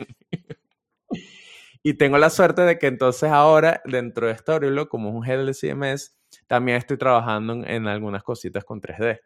[1.82, 5.44] Y tengo la suerte de que entonces ahora, dentro de Storyblock, como es un head
[5.46, 6.16] de CMS,
[6.46, 9.20] también estoy trabajando en, algunas cositas con 3D.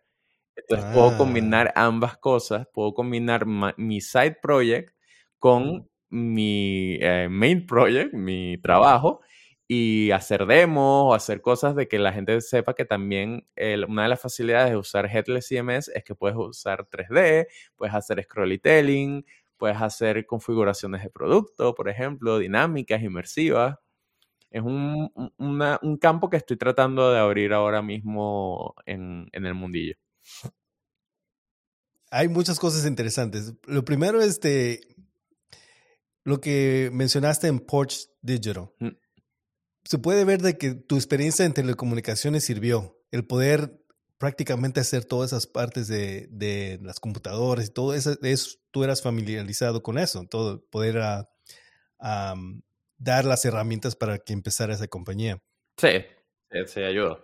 [0.57, 1.19] Entonces puedo ah.
[1.19, 4.95] combinar ambas cosas, puedo combinar mi side project
[5.39, 9.20] con mi eh, main project, mi trabajo,
[9.68, 13.48] y hacer demos o hacer cosas de que la gente sepa que también
[13.88, 17.46] una de las facilidades de usar Headless CMS es que puedes usar 3D,
[17.76, 19.24] puedes hacer scrollytelling,
[19.57, 23.76] puedes hacer configuraciones de producto, por ejemplo, dinámicas, inmersivas.
[24.50, 29.96] Es un, un campo que estoy tratando de abrir ahora mismo en, en el mundillo.
[32.11, 33.54] Hay muchas cosas interesantes.
[33.66, 34.80] Lo primero es de
[36.27, 38.68] lo que mencionaste en Porch Digital.
[38.81, 38.89] Mm.
[39.85, 43.01] Se puede ver de que tu experiencia en telecomunicaciones sirvió.
[43.12, 43.81] El poder
[44.18, 48.16] prácticamente hacer todas esas partes de, de las computadoras y todo eso,
[48.72, 51.31] tú eras familiarizado con eso, todo, poder a,
[52.99, 55.41] dar las herramientas para que empezara esa compañía.
[55.77, 55.91] Sí,
[56.66, 57.20] sí, ayuda.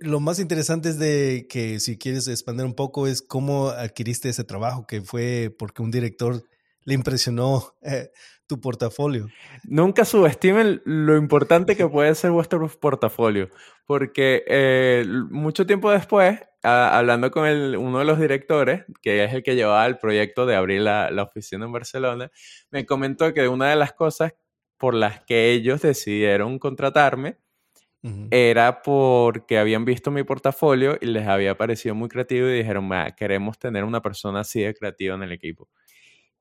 [0.00, 4.44] lo más interesante es de que si quieres expandir un poco es cómo adquiriste ese
[4.44, 6.44] trabajo, que fue porque un director
[6.88, 8.10] le impresionó eh,
[8.46, 9.28] tu portafolio.
[9.64, 13.50] Nunca subestimen lo importante que puede ser vuestro portafolio,
[13.86, 17.44] porque eh, mucho tiempo después, hablando con
[17.76, 21.66] uno de los directores, que es el que llevaba el proyecto de abrir la, oficina
[21.66, 22.30] en Barcelona,
[22.70, 24.32] me comentó que una de las cosas
[24.78, 27.36] por las que ellos decidieron contratarme
[28.30, 33.58] era porque habían visto mi portafolio y les había parecido muy creativo y dijeron, queremos
[33.58, 35.68] tener una persona así de creativa en el equipo.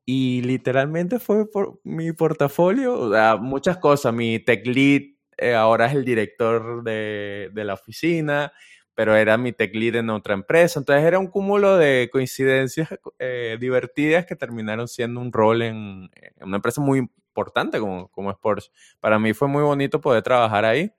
[0.10, 4.14] Y literalmente fue por mi portafolio, muchas cosas.
[4.14, 5.02] Mi tech lead
[5.38, 8.54] eh, ahora es el director de, de, la oficina,
[8.96, 10.80] pero era mi tech lead en otra empresa.
[10.80, 12.88] Entonces era un cúmulo de coincidencias
[13.20, 18.72] eh, divertidas que terminaron siendo un rol en, una empresa muy importante como, como Sports.
[19.02, 20.90] Para mí fue muy bonito poder trabajar ahí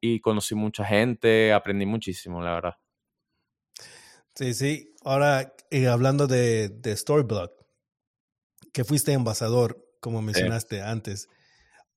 [0.00, 2.74] y conocí mucha gente, aprendí muchísimo, la verdad.
[4.36, 4.94] Sí, sí.
[5.04, 7.57] Ahora, eh, hablando de, de Storyblock,
[8.78, 11.28] que fuiste embajador, como mencionaste antes,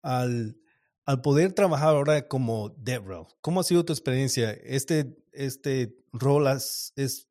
[0.02, 0.58] al,
[1.06, 4.50] al poder trabajar ahora como DevRel, ¿cómo ha sido tu experiencia?
[4.50, 7.28] Este, este rol es,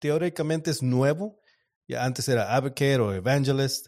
[0.00, 1.38] teóricamente es nuevo,
[1.86, 3.86] ya antes era advocate o evangelist.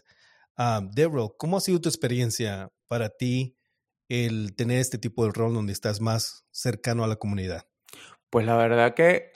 [0.57, 3.57] Um, DevRel, ¿cómo ha sido tu experiencia para ti
[4.07, 7.65] el tener este tipo de rol donde estás más cercano a la comunidad?
[8.29, 9.33] Pues la verdad que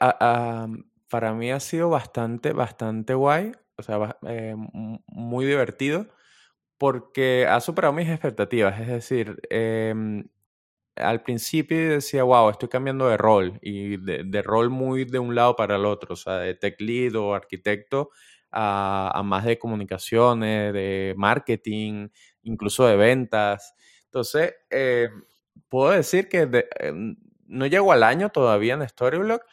[1.10, 4.56] para mí ha sido bastante, bastante guay o sea, eh,
[5.08, 6.08] muy divertido
[6.78, 8.80] porque ha superado mis expectativas.
[8.80, 10.26] Es decir, em,
[10.96, 15.56] al principio decía, wow, estoy cambiando de rol y de, rol muy de un lado
[15.56, 18.12] para el otro, o sea, de tech lead o arquitecto
[18.52, 22.10] a, más de comunicaciones, de marketing,
[22.44, 23.74] incluso de ventas.
[24.06, 25.10] Entonces, eh,
[25.70, 26.48] puedo decir que
[26.80, 27.18] em,
[27.48, 29.44] no llego al año todavía en Storyblock,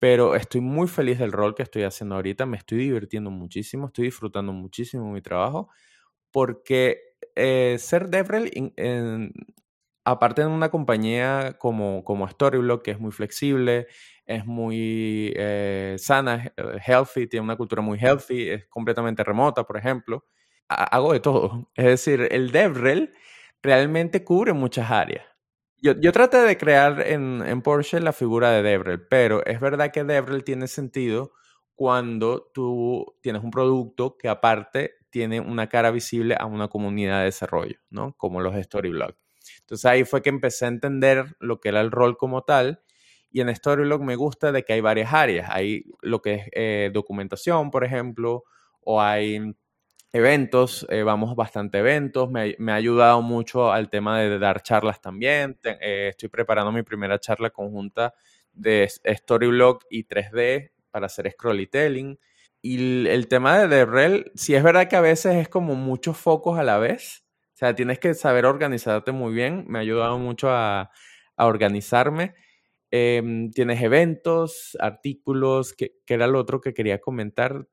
[0.00, 4.06] pero estoy muy feliz del rol que estoy haciendo ahorita, me estoy divirtiendo muchísimo, estoy
[4.06, 5.68] disfrutando muchísimo mi trabajo,
[6.32, 7.00] porque
[7.36, 8.50] eh, ser DevRel,
[10.04, 13.86] aparte de una compañía como, como Storyblock, que es muy flexible,
[14.26, 19.76] es muy eh, sana, eh, healthy, tiene una cultura muy healthy, es completamente remota, por
[19.76, 20.24] ejemplo,
[20.68, 21.70] hago de todo.
[21.74, 23.14] Es decir, el DevRel
[23.62, 25.29] realmente cubre muchas áreas.
[25.82, 29.90] Yo, yo traté de crear en, en, Porsche la figura de Devrel, pero es verdad
[29.92, 31.32] que Devrel tiene sentido
[31.74, 37.24] cuando tú tienes un producto que aparte tiene una cara visible a una comunidad de
[37.24, 38.14] desarrollo, ¿no?
[38.16, 39.16] Como los Storyblock.
[39.60, 42.82] Entonces ahí fue que empecé a entender lo que era el rol como tal.
[43.30, 45.48] Y en Storyblock me gusta de que hay varias áreas.
[45.50, 48.44] Hay lo que es eh, documentación, por ejemplo,
[48.80, 49.54] o hay
[50.12, 55.58] eventos, eh, vamos bastante eventos, me, ha ayudado mucho al tema de dar charlas también.
[55.64, 58.14] Eh, estoy preparando mi primera charla conjunta
[58.52, 62.18] de Storyblog y 3D para hacer scrollytelling.
[62.62, 66.58] Y el, tema de DevRel, sí es verdad que a veces es como muchos focos
[66.58, 67.24] a la vez.
[67.54, 69.64] O sea, tienes que saber organizarte muy bien.
[69.68, 70.90] Me ha ayudado mucho a,
[71.36, 72.34] organizarme.
[72.90, 77.66] Em, tienes eventos, artículos, que, que, era lo otro que quería comentar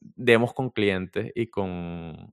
[0.00, 2.32] demos con clientes y con...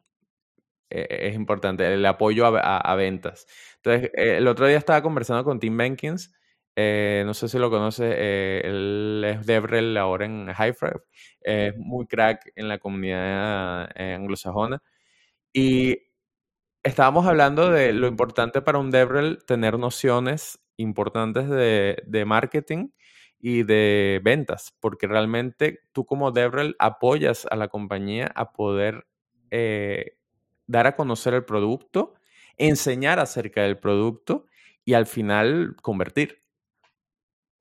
[0.90, 3.46] Eh, es importante, el apoyo a, ventas.
[3.78, 6.34] Entonces, eh, el otro día estaba conversando con Tim Benkins,
[6.78, 11.02] eh, no sé si lo conoce, él es DevRel ahora en Highfive,
[11.42, 14.82] es muy crack en la comunidad anglosajona.
[15.52, 15.98] Y
[16.84, 22.90] estábamos hablando de lo importante para un DevRel tener nociones importantes de, de marketing
[23.40, 29.08] y de ventas, porque realmente tú como DevRel apoyas a la compañía a poder
[29.52, 30.18] eh,
[30.66, 32.16] dar a conocer el producto,
[32.58, 34.46] enseñar acerca del producto
[34.84, 36.42] y al final convertir.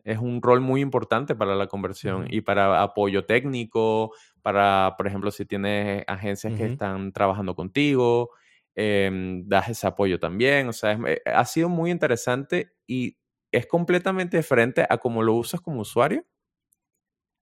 [0.05, 5.33] Es un rol muy importante para la conversión y para apoyo técnico, para, por ejemplo,
[5.33, 8.31] si tienes agencias que están trabajando contigo,
[8.77, 10.69] em, das ese apoyo también.
[10.69, 13.17] O sea, eh, ha sido muy interesante y
[13.57, 16.25] es completamente diferente a cómo lo usas como usuario.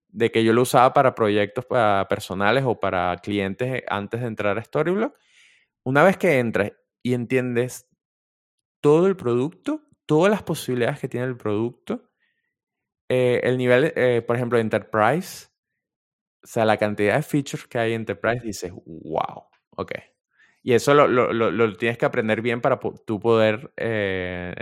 [0.09, 1.67] de que yo lo usaba para proyectos
[2.09, 5.19] personales o para clientes antes de entrar a Storyblock.
[5.85, 7.89] Una vez que entras y entiendes
[8.81, 12.11] todo el producto, todas las posibilidades que tiene el producto,
[13.09, 15.49] eh, el nivel, eh, por ejemplo, Enterprise,
[16.43, 19.93] o sea, la cantidad de features que hay en Enterprise, dices, wow, ok.
[20.63, 24.55] Y eso lo, lo, lo, tienes que aprender bien para tú poder eh,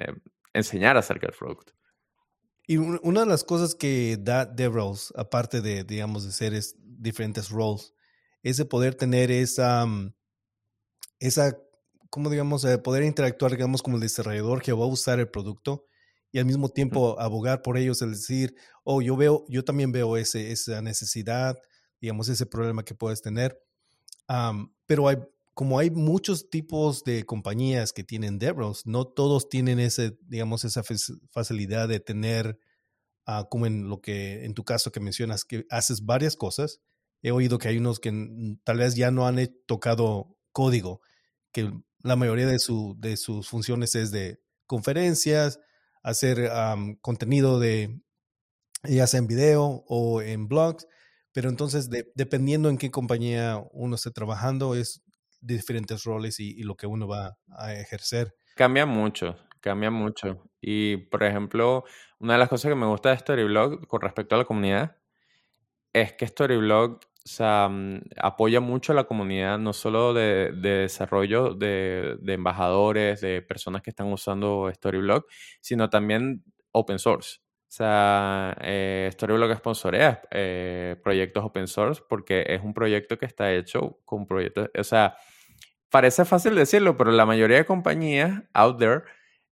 [0.52, 1.72] enseñar acerca del producto.
[2.66, 7.92] Y una de las cosas que da DevRels, aparte de, digamos, de ser diferentes roles,
[8.42, 10.14] es de poder tener esa, mm,
[11.18, 11.58] esa,
[12.10, 15.86] ¿cómo digamos, de poder interactuar, digamos, como el desarrollador que va a usar el producto
[16.30, 20.16] y al mismo tiempo abogar por ellos, el decir, oh, yo veo, yo también veo
[20.16, 21.58] ese, esa necesidad,
[22.00, 23.60] digamos, ese problema que puedes tener.
[24.86, 25.18] pero hay,
[25.54, 30.82] como hay muchos tipos de compañías que tienen DevRels, no todos tienen ese, digamos, esa
[31.30, 32.58] facilidad de tener,
[33.26, 36.80] uh, como en lo que, en tu caso que mencionas, que haces varias cosas.
[37.22, 38.12] He oído que hay unos que
[38.64, 41.00] tal vez ya no han tocado código,
[41.52, 41.70] que
[42.02, 45.60] la mayoría de, su, de sus funciones es de conferencias,
[46.02, 46.50] hacer
[47.00, 48.00] contenido de,
[48.82, 50.86] ya sea en video o en blogs,
[51.32, 55.02] pero entonces dependiendo en qué compañía uno esté trabajando, es
[55.42, 58.34] diferentes roles y, lo que uno va a ejercer.
[58.56, 60.48] Cambia mucho, cambia mucho.
[60.60, 61.84] Y, por ejemplo,
[62.18, 64.96] una de las cosas que me gusta de Storyblog con respecto a la comunidad
[65.92, 67.00] es que Storyblog
[67.38, 73.90] mm, apoya mucho a la comunidad, no solo de, desarrollo de, embajadores, de personas que
[73.90, 75.26] están usando Storyblog,
[75.60, 77.40] sino también open source.
[77.68, 83.52] O sea, eh, Storyblog sponsorea eh, proyectos open source porque es un proyecto que está
[83.52, 85.16] hecho con proyectos, o sea,
[85.92, 89.02] parece fácil decirlo, pero la mayoría de compañías out there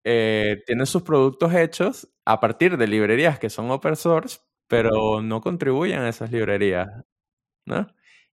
[0.05, 5.43] eh, tienen sus productos hechos a partir de librerías que son open source, pero no
[5.43, 6.89] contribuyen a esas librerías,
[7.67, 7.87] ¿no?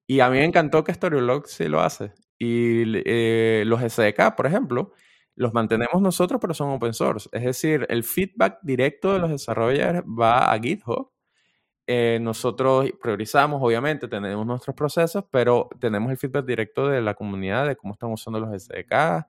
[0.08, 2.14] Y a mí me encantó que Storylog sí lo hace.
[2.39, 4.93] Y eh, los SDK, por ejemplo,
[5.36, 7.30] los mantenemos nosotros, pero son open source.
[7.34, 11.12] Es decir, el feedback directo de los desarrolladores va a GitHub
[11.90, 17.66] eh, nosotros priorizamos, obviamente, tenemos nuestros procesos, pero tenemos el feedback directo de la comunidad,
[17.66, 19.26] de cómo están usando los SDK,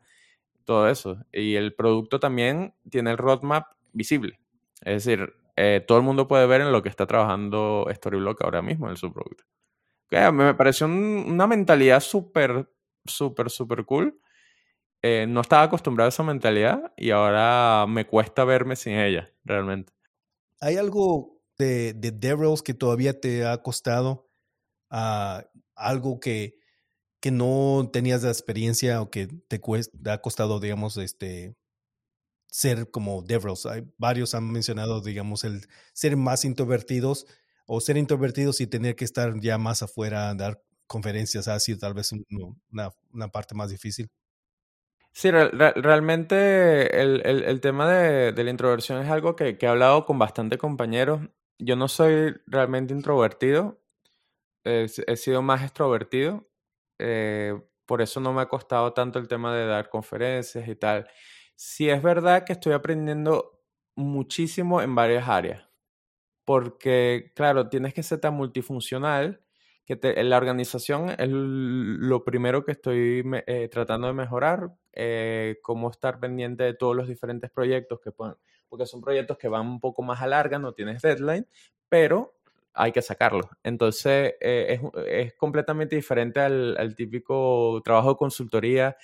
[0.65, 1.25] todo eso.
[1.33, 4.41] Y el producto también tiene el roadmap visible.
[4.81, 8.61] Es decir, eh, todo el mundo puede ver en lo que está trabajando Storyblock ahora
[8.61, 9.45] mismo en su producto.
[10.11, 12.69] me pareció una mentalidad súper,
[13.05, 14.21] súper, súper cool.
[15.01, 19.93] Eh, no estaba acostumbrado a esa mentalidad y ahora me cuesta verme sin ella, realmente.
[20.61, 24.29] ¿Hay algo de, de que todavía te ha costado
[24.91, 25.43] uh,
[25.75, 26.59] algo que,
[27.21, 31.57] que no tenías de experiencia o que te, te ha costado, digamos, este,
[32.47, 33.67] ser como DevRels?
[33.67, 37.27] Hay, varios han mencionado, digamos, el ser más introvertidos
[37.67, 42.13] o ser introvertidos y tener que estar ya más afuera, dar conferencias, así tal vez
[42.71, 44.09] una, una parte más difícil.
[45.13, 50.05] Sí, realmente el, el, tema de, de, la introversión es algo que, que, he hablado
[50.07, 51.23] con bastantes compañeros
[51.59, 53.81] yo no soy realmente introvertido,
[54.65, 56.49] he sido más extrovertido,
[56.99, 57.55] eh,
[57.87, 61.09] por eso no me ha costado tanto el tema de dar conferencias y tal.
[61.57, 63.63] Sí es verdad que estoy aprendiendo
[63.97, 65.69] muchísimo en varias áreas,
[66.45, 69.43] porque claro, tienes que ser tan multifuncional
[69.87, 76.21] que la organización es lo primero que estoy eh, tratando de mejorar, eh, cómo estar
[76.21, 78.37] pendiente de todos los diferentes proyectos que pueden
[78.69, 81.47] porque son proyectos que van un poco más a larga, no tienes deadline,
[81.89, 82.35] pero
[82.75, 83.51] hay que sacarlo.
[83.63, 88.97] Entonces, eh, es, completamente diferente al, típico trabajo de consultoría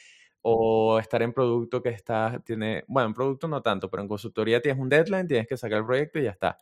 [0.42, 4.60] o estar en producto que está, tiene, bueno, en producto no tanto, pero en consultoría
[4.60, 6.58] tienes un deadline, tienes que sacar el proyecto y ya está.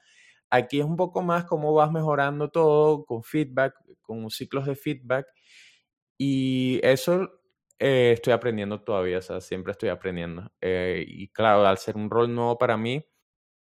[0.49, 5.27] Aquí es un poco más cómo vas mejorando todo con feedback, con ciclos de feedback.
[6.17, 7.42] Y eso
[7.79, 10.53] eh, estoy aprendiendo todavía, o sea, siempre estoy aprendiendo.
[10.61, 13.05] Eh, y claro, al ser un rol nuevo para mí,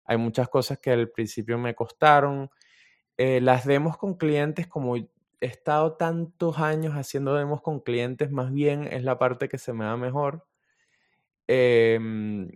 [0.06, 2.50] hay muchas cosas que al principio me costaron.
[3.18, 5.10] Eh, las demos con clientes, como he
[5.42, 9.86] estado tantos años haciendo demos con clientes, más bien es la parte que se me
[9.86, 10.46] da mejor.
[11.48, 12.50] Em,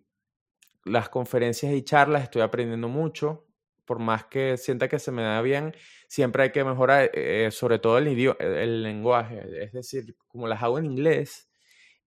[0.85, 3.45] las conferencias y charlas estoy aprendiendo mucho,
[3.85, 5.75] por más que sienta que se me da bien,
[6.07, 7.11] siempre hay que mejorar,
[7.51, 9.41] sobre todo el, idioma, el lenguaje.
[9.63, 11.49] Es decir, como las hago en inglés,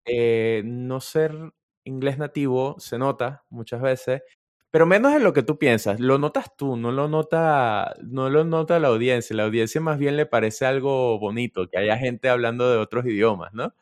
[0.05, 1.35] eh, no ser
[1.85, 4.23] inglés nativo se nota muchas veces,
[4.71, 6.01] pero menos en lo que tú piensas.
[6.01, 9.35] Lo notas tú, no lo nota, no lo nota la audiencia.
[9.37, 13.53] La audiencia más bien le parece algo bonito, que haya gente hablando de otros idiomas,
[13.55, 13.75] ¿no?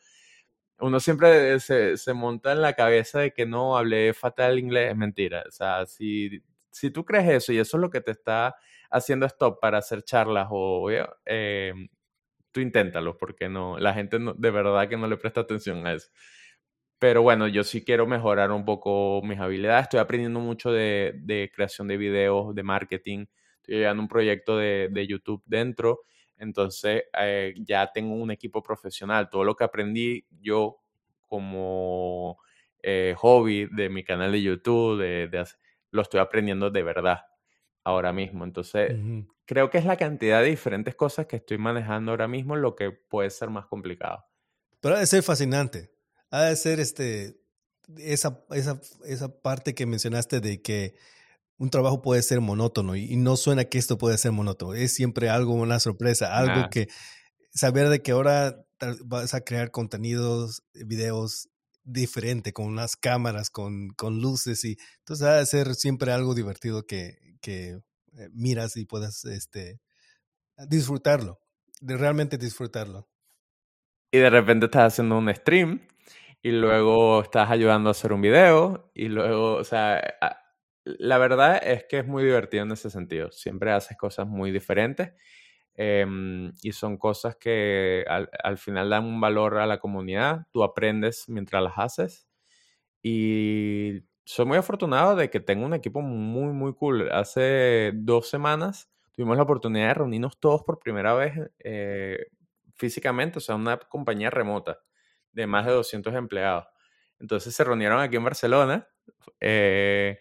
[0.80, 4.96] Uno siempre se, se monta en la cabeza de que no hablé fatal inglés, es
[4.96, 5.44] mentira.
[5.48, 8.56] O sea, si, si tú crees eso y eso es lo que te está
[8.90, 10.88] haciendo stop para hacer charlas o
[11.26, 11.74] eh,
[12.52, 16.08] tú inténtalo, porque no, la gente de verdad que no le presta atención a eso.
[16.98, 19.84] Pero bueno, yo sí quiero mejorar un poco mis habilidades.
[19.84, 23.26] Estoy aprendiendo mucho de, de creación de videos, de marketing.
[23.62, 26.00] Estoy llevando un proyecto de, de YouTube dentro.
[26.38, 29.28] Entonces eh, ya tengo un equipo profesional.
[29.30, 30.78] Todo lo que aprendí yo
[31.26, 32.38] como
[32.82, 35.28] eh, hobby de mi canal de YouTube, de,
[35.90, 37.20] lo estoy aprendiendo de verdad
[37.84, 38.44] ahora mismo.
[38.44, 38.92] Entonces,
[39.44, 42.90] creo que es la cantidad de diferentes cosas que estoy manejando ahora mismo lo que
[42.90, 44.24] puede ser más complicado.
[44.80, 45.90] Pero ha de ser fascinante.
[46.30, 47.40] Ha de ser este,
[47.96, 50.94] esa, esa, esa parte que mencionaste de que
[51.56, 54.74] un trabajo puede ser monótono y, no suena que esto puede ser monótono.
[54.74, 56.88] Es siempre algo, una sorpresa, algo que
[57.50, 58.64] saber de que ahora
[59.04, 61.48] vas a crear contenidos, videos
[61.88, 66.86] diferente, con unas cámaras, con, con luces y entonces ha de ser siempre algo divertido
[66.86, 67.80] que, que
[68.18, 69.80] eh, miras y puedas este,
[70.68, 71.40] disfrutarlo,
[71.80, 73.08] de realmente disfrutarlo.
[74.12, 75.86] Y de repente estás haciendo un stream
[76.42, 80.02] y luego estás ayudando a hacer un video y luego, o sea,
[80.84, 83.30] la verdad es que es muy divertido en ese sentido.
[83.32, 85.12] Siempre haces cosas muy diferentes
[85.78, 90.46] em, y son cosas que al, al, final dan un valor a la comunidad.
[90.52, 92.28] Tú aprendes mientras las haces
[93.02, 97.10] y soy muy afortunado de que tengo un equipo muy, muy cool.
[97.12, 102.26] Hace dos semanas tuvimos la oportunidad de reunirnos todos por primera vez eh,
[102.74, 104.80] físicamente, o sea, una compañía remota
[105.32, 106.66] de más de 200 empleados.
[107.20, 108.88] Entonces se reunieron aquí en Barcelona.
[109.40, 110.18] Eh,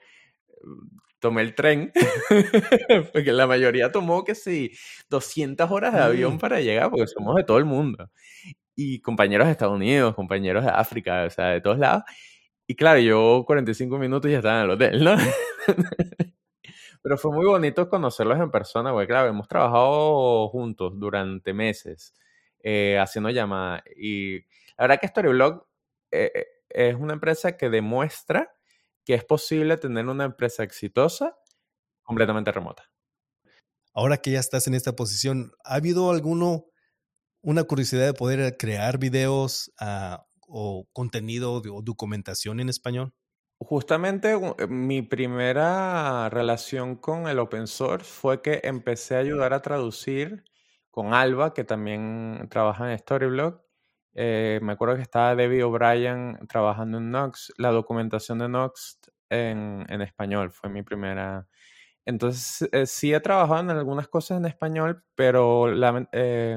[1.28, 1.92] tomé el tren,
[3.14, 4.72] porque la mayoría tomó que sí,
[5.10, 6.40] 200 horas de avión mm.
[6.40, 8.10] para llegar, porque somos de todo el mundo.
[8.76, 12.04] Y compañeros de Estados Unidos, compañeros de África, o sea, de todos lados.
[12.66, 15.16] Y claro, yo 45 minutos ya estaba en el hotel, ¿no?
[17.02, 22.14] Pero fue muy bonito conocerlos en persona, porque claro, hemos trabajado juntos durante meses,
[22.64, 23.84] eh, haciendo llamadas.
[23.98, 24.40] Y
[24.78, 25.66] la verdad que Storyblog
[26.12, 28.57] eh, eh, es una empresa que demuestra
[29.08, 31.38] que es posible tener una empresa exitosa
[32.04, 32.84] completamente remota.
[33.94, 36.66] Ahora que ya estás en esta posición, ¿ha habido alguno,
[37.42, 43.14] una curiosidad de poder crear videos a o contenido o documentación en español?
[43.60, 49.62] Justamente eh, mi primera relación con el open source fue que empecé a ayudar a
[49.62, 50.44] traducir
[50.92, 53.62] con Alba, que también trabaja en Storyblog.
[54.20, 59.00] Eh, me acuerdo que estaba Debbie O'Brien trabajando en Nox, la documentación de Nox
[59.30, 61.48] en, en español fue mi primera.
[62.04, 65.68] Entonces, eh, sí he trabajado en algunas cosas en español, pero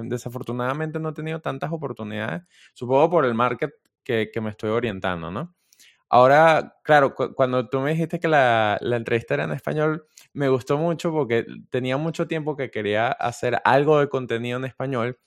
[0.05, 3.73] desafortunadamente no he tenido tantas oportunidades, supongo por el market
[4.05, 5.55] que, me estoy orientando, ¿no?
[6.09, 11.13] Ahora, claro, cuando tú me dijiste que la, entrevista era en español, me gustó mucho
[11.13, 15.19] porque tenía mucho tiempo que quería hacer algo de contenido en español.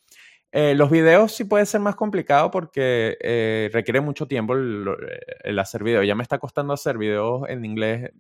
[0.56, 5.84] Eh, los videos sí puede ser más complicado porque eh, requiere mucho tiempo el, hacer
[5.84, 6.06] videos.
[6.06, 8.12] Ya me está costando hacer videos en inglés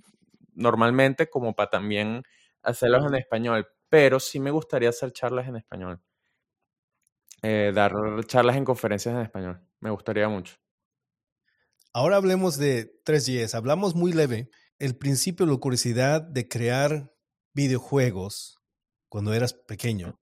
[0.55, 2.23] normalmente como para también
[2.63, 6.01] hacerlos en español, pero sí me gustaría hacer charlas en español.
[7.43, 7.93] Eh, dar
[8.25, 9.61] charlas en conferencias en español.
[9.79, 10.55] Me gustaría mucho.
[11.93, 13.53] Ahora hablemos de 3GS.
[13.53, 14.49] Hablamos muy leve.
[14.79, 17.13] El principio, la curiosidad de crear
[17.53, 18.59] videojuegos
[19.07, 20.19] cuando eras pequeño.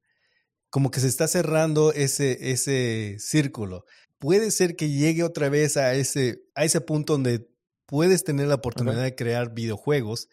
[0.71, 3.85] Como que se está cerrando ese, ese círculo.
[4.17, 7.47] Puede ser que llegue otra vez a ese, a ese punto donde
[7.85, 10.29] puedes tener la oportunidad de crear videojuegos,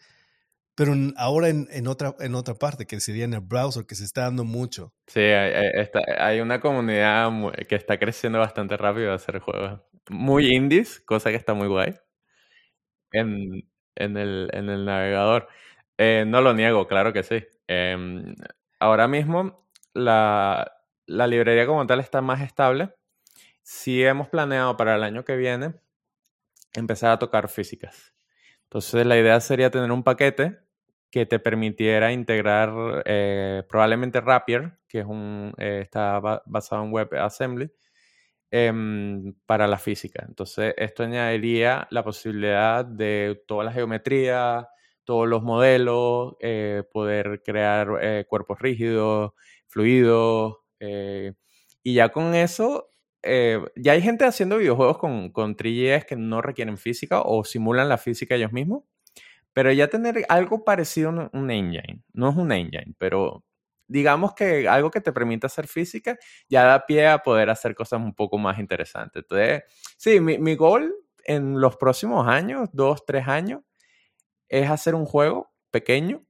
[0.75, 4.21] pero ahora en, otra, en otra parte, que sería en el browser, que se está
[4.21, 4.93] dando mucho.
[5.07, 7.29] Sí, hay, una comunidad
[7.67, 11.95] que está creciendo bastante rápido a hacer juegos muy indies, cosa que está muy guay,
[13.11, 13.65] en,
[13.97, 15.47] el, navegador.
[15.97, 17.43] Eh, no lo niego, claro que sí.
[17.67, 18.35] Em,
[18.79, 20.71] ahora mismo la,
[21.05, 22.93] la librería como tal está más estable.
[23.63, 25.75] Sí hemos planeado para el año que viene
[26.73, 28.13] empezar a tocar físicas.
[28.63, 30.59] Entonces la idea sería tener un paquete
[31.11, 37.71] que te permitiera integrar eh, probablemente Rapier, que es un, eh, está basado en WebAssembly,
[38.51, 40.25] em, para la física.
[40.27, 44.69] Entonces, esto añadiría la posibilidad de toda la geometría,
[45.03, 49.33] todos los modelos, eh, poder crear cuerpos rígidos,
[49.69, 50.57] fluidos,
[51.83, 52.89] y ya con eso,
[53.23, 57.97] ya hay gente haciendo videojuegos con, con 3 que no requieren física o simulan la
[57.97, 58.83] física ellos mismos.
[59.53, 63.43] Pero ya tener algo parecido a un engine, no es un engine, pero
[63.87, 66.17] digamos que algo que te permita hacer física
[66.47, 69.23] ya da pie a poder hacer cosas un poco más interesantes.
[69.23, 69.63] Entonces,
[69.97, 70.93] sí, mi, mi goal
[71.25, 73.61] en los próximos años, dos, tres años,
[74.49, 76.23] es hacer un juego pequeño.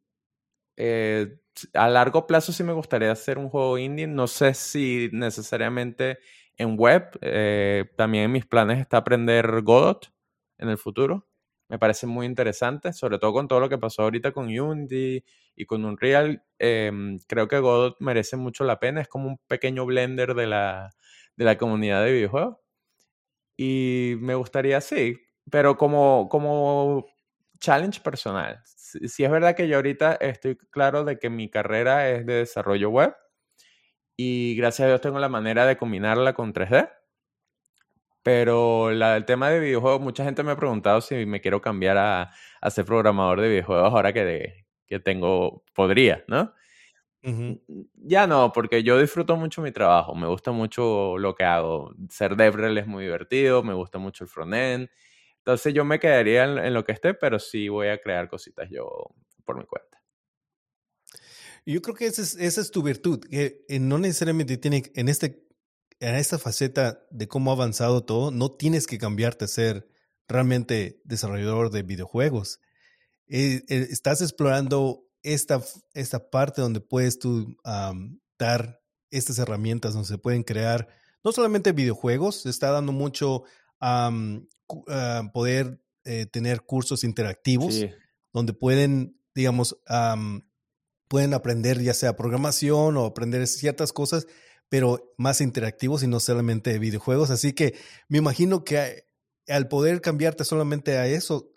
[0.77, 1.37] Eh,
[1.74, 4.07] a largo plazo sí me gustaría hacer un juego indie.
[4.07, 6.20] No sé si necesariamente
[6.57, 7.18] en web.
[7.22, 10.12] Eh, también mis planes está aprender Godot
[10.57, 11.28] en el futuro.
[11.70, 15.24] Me parece muy interesante, sobre todo con todo lo que pasó ahorita con Unity
[15.55, 16.43] y con Unreal.
[16.57, 19.01] Em, creo que Godot merece mucho la pena.
[19.01, 20.89] Es como un pequeño blender de la,
[21.36, 22.57] de la comunidad de videojuegos.
[23.57, 25.18] Y me gustaría, sí,
[25.51, 27.05] pero como, como
[27.60, 28.62] challenge personal.
[28.66, 32.89] Si, es verdad que yo ahorita estoy claro de que mi carrera es de desarrollo
[32.89, 33.16] web
[34.18, 36.89] y gracias a Dios tengo la manera de combinarla con 3D.
[38.24, 41.97] Pero la, el tema de videojuegos, mucha gente me ha preguntado si me quiero cambiar
[41.97, 42.32] a,
[42.62, 46.53] a ser programador de videojuegos ahora que, que tengo, podría, ¿no?
[47.95, 51.93] Ya no, porque yo disfruto mucho mi trabajo, me gusta mucho lo que hago.
[52.10, 54.89] Ser DevRel es muy divertido, me gusta mucho el frontend.
[55.49, 58.87] Entonces yo me quedaría en, lo que esté, pero sí voy a crear cositas yo
[59.45, 59.99] por mi cuenta.
[61.65, 65.43] Yo creo que esa es, tu virtud, que eh, no necesariamente tiene, en, este,
[65.99, 69.87] en esta faceta de cómo ha avanzado todo, no tienes que cambiarte a ser
[70.27, 72.59] realmente desarrollador de videojuegos.
[73.25, 75.63] Eh, eh, estás explorando esta,
[75.95, 77.57] esta parte donde puedes tú
[78.37, 80.87] dar estas herramientas, donde se pueden crear
[81.23, 83.45] no solamente videojuegos, se está dando mucho
[83.80, 87.86] a poder eh, tener cursos interactivos
[88.34, 89.77] donde pueden, digamos,
[91.07, 94.27] pueden aprender ya sea programación o aprender ciertas cosas,
[94.69, 97.32] pero más interactivos y no solamente videojuegos.
[97.32, 97.75] Así que
[98.07, 99.07] me imagino que
[99.47, 101.49] al poder cambiarte solamente a eso,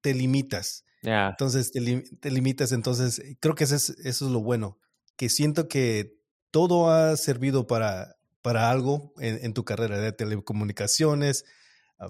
[0.00, 0.84] te limitas.
[1.02, 4.78] Entonces te, limitas, entonces creo que eso es, eso es lo bueno,
[5.16, 6.18] que siento que
[6.50, 11.44] todo ha servido para, para algo en, tu carrera de telecomunicaciones,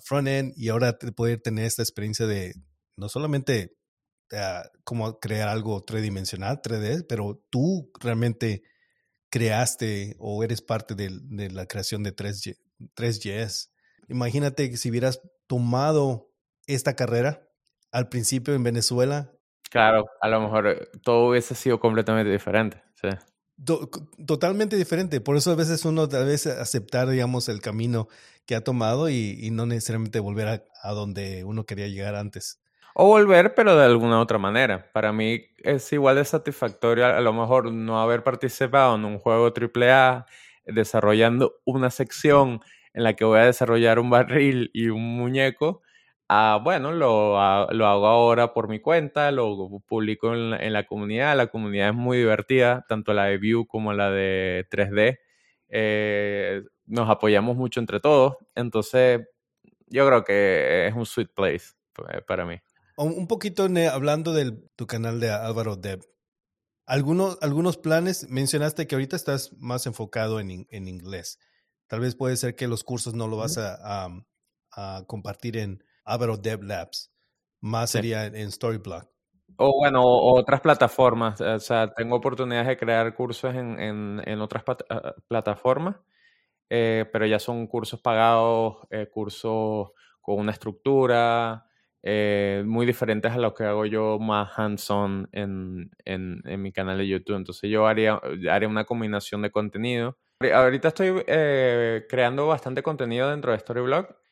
[0.02, 2.54] front-end, y ahora poder tener esta experiencia de
[2.96, 3.76] no solamente
[4.32, 8.62] uh, como crear algo tridimensional, 3D, pero tú realmente
[9.30, 12.56] creaste o eres parte de, de la creación de 3G,
[12.96, 13.70] 3GS.
[14.08, 16.30] Imagínate que si hubieras tomado
[16.66, 17.48] esta carrera
[17.92, 19.30] al principio en Venezuela.
[19.70, 22.82] Claro, a lo mejor eh, todo hubiese sido completamente diferente.
[22.94, 23.08] Sí.
[24.26, 25.20] Totalmente diferente.
[25.20, 28.08] Por eso a veces uno debe aceptar, digamos, el camino
[28.46, 32.60] que ha tomado y, no necesariamente volver a, donde uno quería llegar antes.
[32.94, 34.90] O volver, pero de alguna otra manera.
[34.92, 39.52] Para mí es igual de satisfactorio a, lo mejor no haber participado en un juego
[39.52, 40.26] AAA
[40.66, 42.60] desarrollando una sección
[42.92, 45.82] en la que voy a desarrollar un barril y un muñeco
[46.36, 47.36] Ah, bueno, lo,
[47.70, 51.36] lo, hago ahora por mi cuenta, lo publico en la, en la, comunidad.
[51.36, 55.20] La comunidad es muy divertida, tanto la de Vue como la de 3D.
[55.68, 58.34] Eh, nos apoyamos mucho entre todos.
[58.56, 59.20] Entonces,
[59.86, 61.66] yo creo que es un sweet place
[62.12, 62.58] eh, para mí.
[62.96, 66.00] Un poquito hablando de tu canal de Álvaro Dev.
[66.84, 71.38] Algunos, algunos planes, mencionaste que ahorita estás más enfocado en, en inglés.
[71.86, 74.08] Tal vez puede ser que los cursos no lo vas a,
[74.72, 77.10] a compartir en, Avero Dev Labs.
[77.60, 79.14] Más sería en Storyblock.
[79.56, 81.40] O bueno, otras plataformas.
[81.40, 85.96] O sea, tengo oportunidades de crear cursos en, en, otras ah, plataformas,
[86.68, 91.66] eh, pero ya son cursos pagados, eh, cursos con una estructura,
[92.02, 96.98] eh, muy diferentes a lo que hago yo más hands-on en, en, en, mi canal
[96.98, 97.36] de YouTube.
[97.36, 100.18] Entonces yo haría, haría una combinación de contenido.
[100.52, 101.22] Ahorita estoy
[102.08, 104.23] creando bastante contenido dentro de Storyblock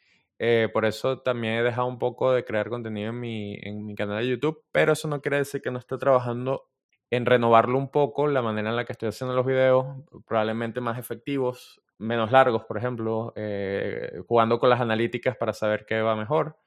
[0.45, 3.95] eh, por eso también he dejado un poco de crear contenido en mi, en mi
[3.95, 6.69] canal de YouTube, pero eso no quiere decir que no esté trabajando
[7.11, 9.87] en renovarlo un poco, la manera en la que estoy haciendo los videos,
[10.27, 16.01] probablemente más efectivos, menos largos, por ejemplo, eh, jugando con las analíticas para saber qué
[16.03, 16.59] va mejor.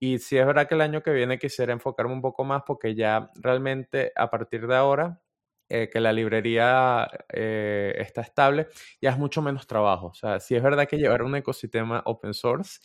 [0.00, 2.96] Y si es verdad que el año que viene quisiera enfocarme un poco más porque
[2.96, 5.20] ya realmente a partir de ahora
[5.68, 8.66] eh, que la librería está estable,
[9.00, 10.08] ya es mucho menos trabajo.
[10.08, 12.80] O sea, si es verdad que llevar un ecosistema open source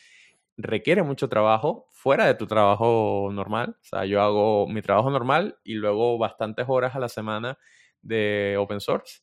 [0.57, 3.77] requiere mucho trabajo fuera de tu trabajo normal.
[3.81, 7.57] O sea, yo hago mi trabajo normal y luego bastantes horas a la semana
[8.01, 9.21] de open source.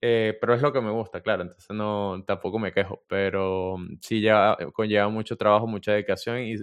[0.00, 3.98] Eh, pero es lo que me gusta, claro, entonces no, tampoco me quejo, pero mm,
[4.00, 6.56] sí ya conlleva mucho trabajo, mucha dedicación y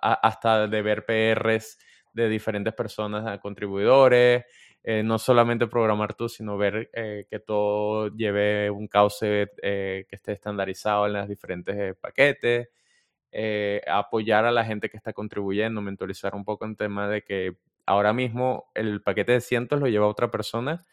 [0.00, 1.78] hasta de ver PRs
[2.12, 4.44] de diferentes personas, contribuidores,
[4.82, 10.32] eh, no solamente programar tú, sino ver eh, que todo lleve un cauce que esté
[10.32, 12.68] estandarizado en los diferentes paquetes.
[13.34, 17.56] Eh, apoyar a la gente que está contribuyendo, mentorizar un poco en tema de que
[17.86, 20.84] ahora mismo el paquete de cientos lo lleva otra persona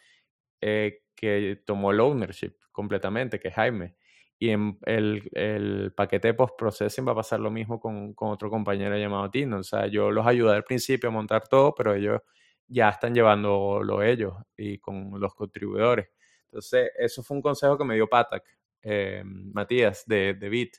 [0.61, 3.95] eh, que tomó el ownership completamente, que es Jaime.
[4.39, 8.49] Y en el, el paquete de post-processing va a pasar lo mismo con, con, otro
[8.49, 9.57] compañero llamado Tino.
[9.59, 12.21] O sea, yo los ayudé al principio a montar todo, pero ellos
[12.67, 16.07] ya están llevándolo ellos y con los contribuidores.
[16.45, 18.43] Entonces, eso fue un consejo que me dio Patak,
[18.81, 20.77] eh, Matías, de, de Bit,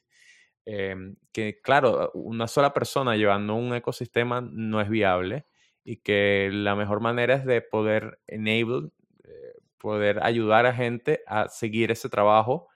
[0.72, 5.46] eh, que claro, una sola persona llevando un ecosistema no es viable
[5.84, 8.90] y que la mejor manera es de poder enable,
[9.24, 12.68] eh, poder ayudar a gente a seguir ese trabajo,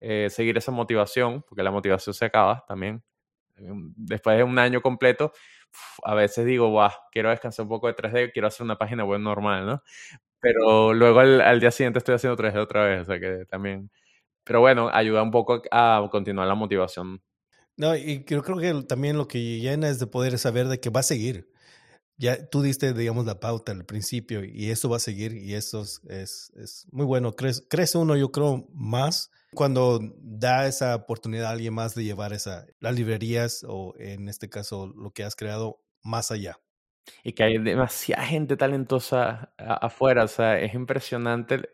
[0.00, 3.02] seguir esa motivación, porque la motivación se acaba también.
[3.56, 5.32] Después de un año completo,
[6.04, 9.20] a veces digo, wow, quiero descansar un poco de 3D, quiero hacer una página web
[9.20, 9.82] normal, ¿no?
[10.40, 13.90] Pero luego al, día siguiente estoy haciendo 3D otra vez, o sea que también...
[14.44, 17.22] Pero bueno, ayuda un poco a continuar la motivación.
[17.78, 20.90] No, y yo creo que también lo que llena es de poder saber de que
[20.90, 21.48] va a seguir.
[22.16, 25.82] Ya tú diste, digamos, la pauta al principio y eso va a seguir y eso
[25.82, 26.02] es,
[26.56, 27.36] es, muy bueno.
[27.36, 32.32] Crece, crece uno, yo creo, más cuando da esa oportunidad a alguien más de llevar
[32.32, 36.58] esa, las librerías o en este caso lo que has creado más allá.
[37.22, 41.70] Y que hay demasiada gente talentosa afuera, o sea, es impresionante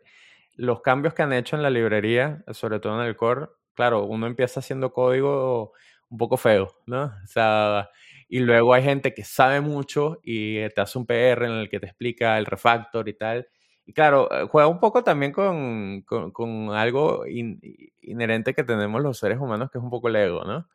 [0.53, 3.47] los cambios que han hecho en la librería, sobre todo en el core.
[3.73, 5.73] Claro, uno empieza haciendo código
[6.09, 7.05] un poco feo, ¿no?
[7.05, 7.89] O sea,
[8.27, 11.79] y luego hay gente que sabe mucho y te hace un PR en el que
[11.79, 13.47] te explica el refactor y tal.
[13.85, 19.39] Y claro, eh, juega un poco también con, con, algo inherente que tenemos los seres
[19.39, 20.67] humanos, que es un poco el ego, ¿no?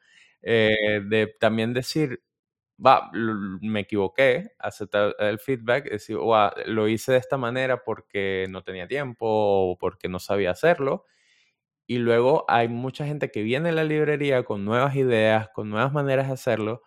[0.43, 2.23] Eh, de también decir,
[2.85, 6.17] va, me equivoqué, aceptar el feedback, decir,
[6.67, 11.07] lo hice de esta manera porque no tenía tiempo o porque no sabía hacerlo.
[11.91, 15.93] Y luego hay mucha gente que viene a la librería con nuevas ideas, con nuevas
[15.93, 16.83] maneras de hacerlo.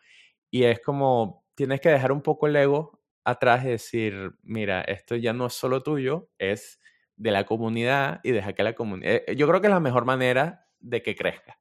[0.50, 5.18] Y es como, tienes que dejar un poco el ego atrás y decir, mira, esto
[5.18, 6.80] ya no es solo tuyo, es
[7.18, 9.24] de la comunidad y deja que la comunidad...
[9.28, 11.60] Eh, yo creo que es la mejor manera de que crezca.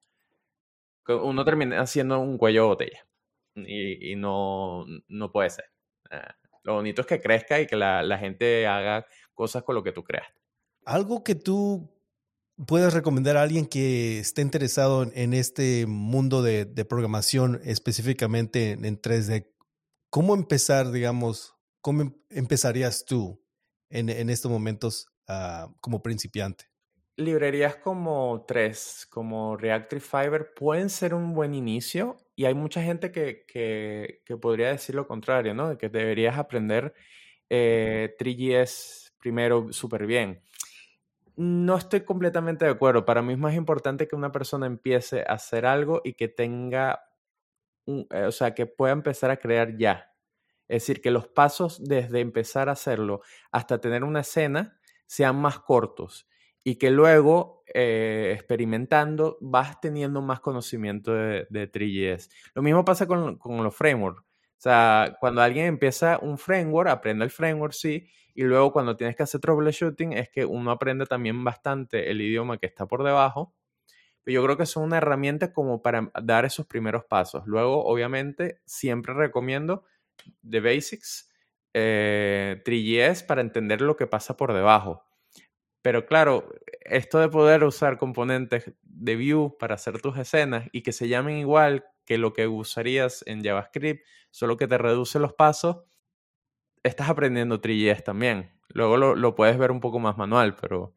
[1.08, 3.06] Uno termina haciendo un cuello de botella
[3.56, 5.64] y, no, no puede ser.
[6.12, 9.90] Ah, lo bonito es que crezca y que la gente haga cosas con lo que
[9.90, 10.28] tú creas.
[10.84, 11.91] Algo que tú
[12.66, 19.00] puedes recomendar a alguien que esté interesado en este mundo de, programación, específicamente en, en
[19.00, 19.52] 3D,
[20.12, 23.42] ¿Cómo empezar, digamos, cómo em, empezarías tú
[23.88, 26.66] en, estos momentos uh, como principiante?
[27.16, 33.10] Librerías como tres, como Reactive Fiber, pueden ser un buen inicio y hay mucha gente
[33.10, 35.70] que, que, que podría decir lo contrario, ¿no?
[35.70, 36.92] De que deberías aprender
[37.48, 40.42] eh, 3GS primero súper bien.
[41.36, 43.04] No estoy completamente de acuerdo.
[43.04, 47.00] Para mí es más importante que una persona empiece a hacer algo y que tenga
[47.86, 50.10] eh, o sea, que pueda empezar a crear ya.
[50.68, 55.58] Es decir, que los pasos desde empezar a hacerlo hasta tener una escena sean más
[55.60, 56.28] cortos
[56.64, 62.30] y que luego, eh, experimentando, vas teniendo más conocimiento de, de 3GS.
[62.54, 64.22] Lo mismo pasa con, con los frameworks.
[64.22, 69.16] O sea, cuando alguien empieza un framework, aprende el framework, sí, y luego cuando tienes
[69.16, 73.54] que hacer troubleshooting es que uno aprende también bastante el idioma que está por debajo
[74.24, 77.42] pero yo creo que son una herramienta como para dar esos primeros pasos.
[77.46, 79.84] Luego, obviamente, siempre recomiendo
[80.48, 81.28] The Basics,
[81.74, 85.04] eh, 3GS para entender lo que pasa por debajo.
[85.82, 86.48] Pero claro,
[86.82, 91.38] esto de poder usar componentes de Vue para hacer tus escenas y que se llamen
[91.38, 95.78] igual que lo que usarías en JavaScript, solo que te reduce los pasos,
[96.82, 98.50] estás aprendiendo 3GS también.
[98.68, 100.94] Luego lo, lo puedes ver un poco más manual, pero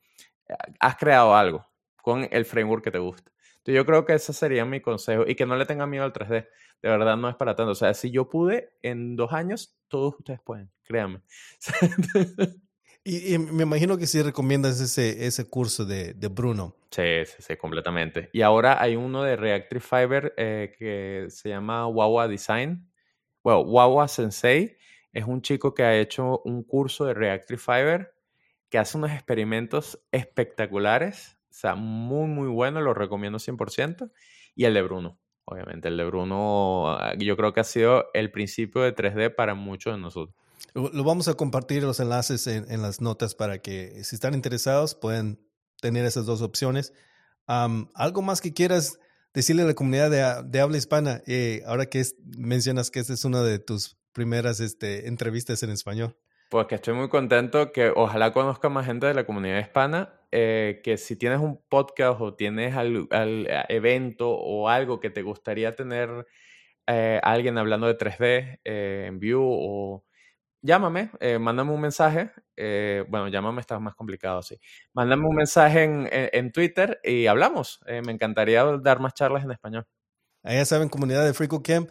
[0.48, 1.66] eh, has creado algo
[2.02, 3.32] con el framework que te gusta.
[3.58, 6.14] Entonces yo creo que ese sería mi consejo y que no le tengan miedo al
[6.14, 6.48] 3D.
[6.84, 7.72] De verdad no es para tanto.
[7.72, 11.22] O sea, si yo pude en dos años, todos ustedes pueden, créanme.
[13.04, 16.76] y, me imagino que sí recomiendas ese, ese curso de, de Bruno.
[16.92, 18.30] Sí, sí, sí, completamente.
[18.34, 22.88] Y ahora hay uno de Reactive Fiber eh, que se llama Wawa Design.
[23.44, 24.78] Bueno, Wawa Sensei
[25.16, 28.14] es un chico que ha hecho un curso de Reactive Fiber
[28.70, 34.12] que hace unos experimentos espectaculares o sea, muy, muy bueno, lo recomiendo 100%.
[34.56, 35.88] Y el de Bruno, obviamente.
[35.88, 39.94] El de Bruno, ah, yo creo que ha sido el principio de 3D para muchos
[39.96, 40.36] de nosotros.
[40.74, 45.40] Lo vamos a compartir los enlaces en, las notas para que si están interesados pueden
[45.80, 46.92] tener esas dos opciones.
[47.48, 49.00] ¿Algo más que quieras
[49.34, 51.22] decirle a la comunidad de, habla hispana?
[51.26, 52.04] Eh, ahora que
[52.38, 56.16] mencionas que esta es una de tus primeras este, entrevistas en español.
[56.50, 60.80] Pues que estoy muy contento, que ojalá conozca más gente de la comunidad hispana, eh,
[60.84, 65.76] que si tienes un podcast o tienes al, eh, evento o algo que te gustaría
[65.76, 66.26] tener
[66.88, 70.06] eh, alguien hablando de 3D en View o
[70.62, 72.32] llámame, mándame un mensaje,
[73.08, 74.58] bueno, llámame está más complicado, sí,
[74.94, 79.86] mándame un mensaje en, en, Twitter y hablamos, me encantaría dar más charlas en español.
[80.44, 81.90] Ahí ya saben, comunidad de FreeCodeCamp,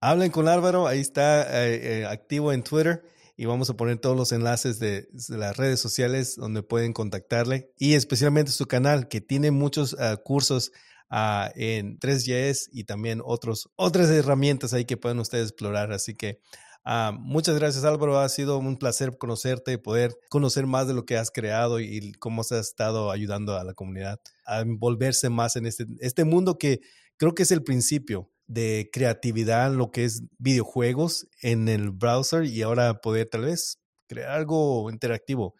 [0.00, 3.02] hablen con Álvaro, ahí está activo en Twitter
[3.36, 7.94] y vamos a poner todos los enlaces de, las redes sociales donde pueden contactarle y
[7.94, 10.72] especialmente su canal que tiene muchos ah, cursos
[11.10, 15.92] uh, en 3GS y también otros, otras herramientas ahí que pueden ustedes explorar.
[15.92, 16.40] Así que
[16.86, 21.04] uh, muchas gracias Álvaro, ha sido un placer conocerte y poder conocer más de lo
[21.04, 25.66] que has creado y, cómo has estado ayudando a la comunidad a envolverse más en
[25.66, 26.80] este, este mundo que
[27.18, 32.62] creo que es el principio de creatividad, lo que es videojuegos en el browser y
[32.62, 33.78] ahora poder tal vez
[34.08, 35.54] crear algo interactivo.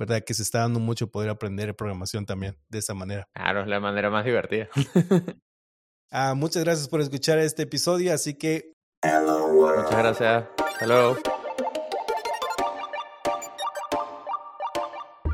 [0.00, 0.22] ¿verdad?
[0.24, 3.28] Que se está dando mucho poder aprender programación también de esa manera.
[3.34, 4.66] Claro, es la manera más divertida.
[6.10, 8.72] ah, muchas gracias por escuchar este episodio, así que...
[9.04, 10.44] Muchas gracias.
[10.80, 11.18] Hello.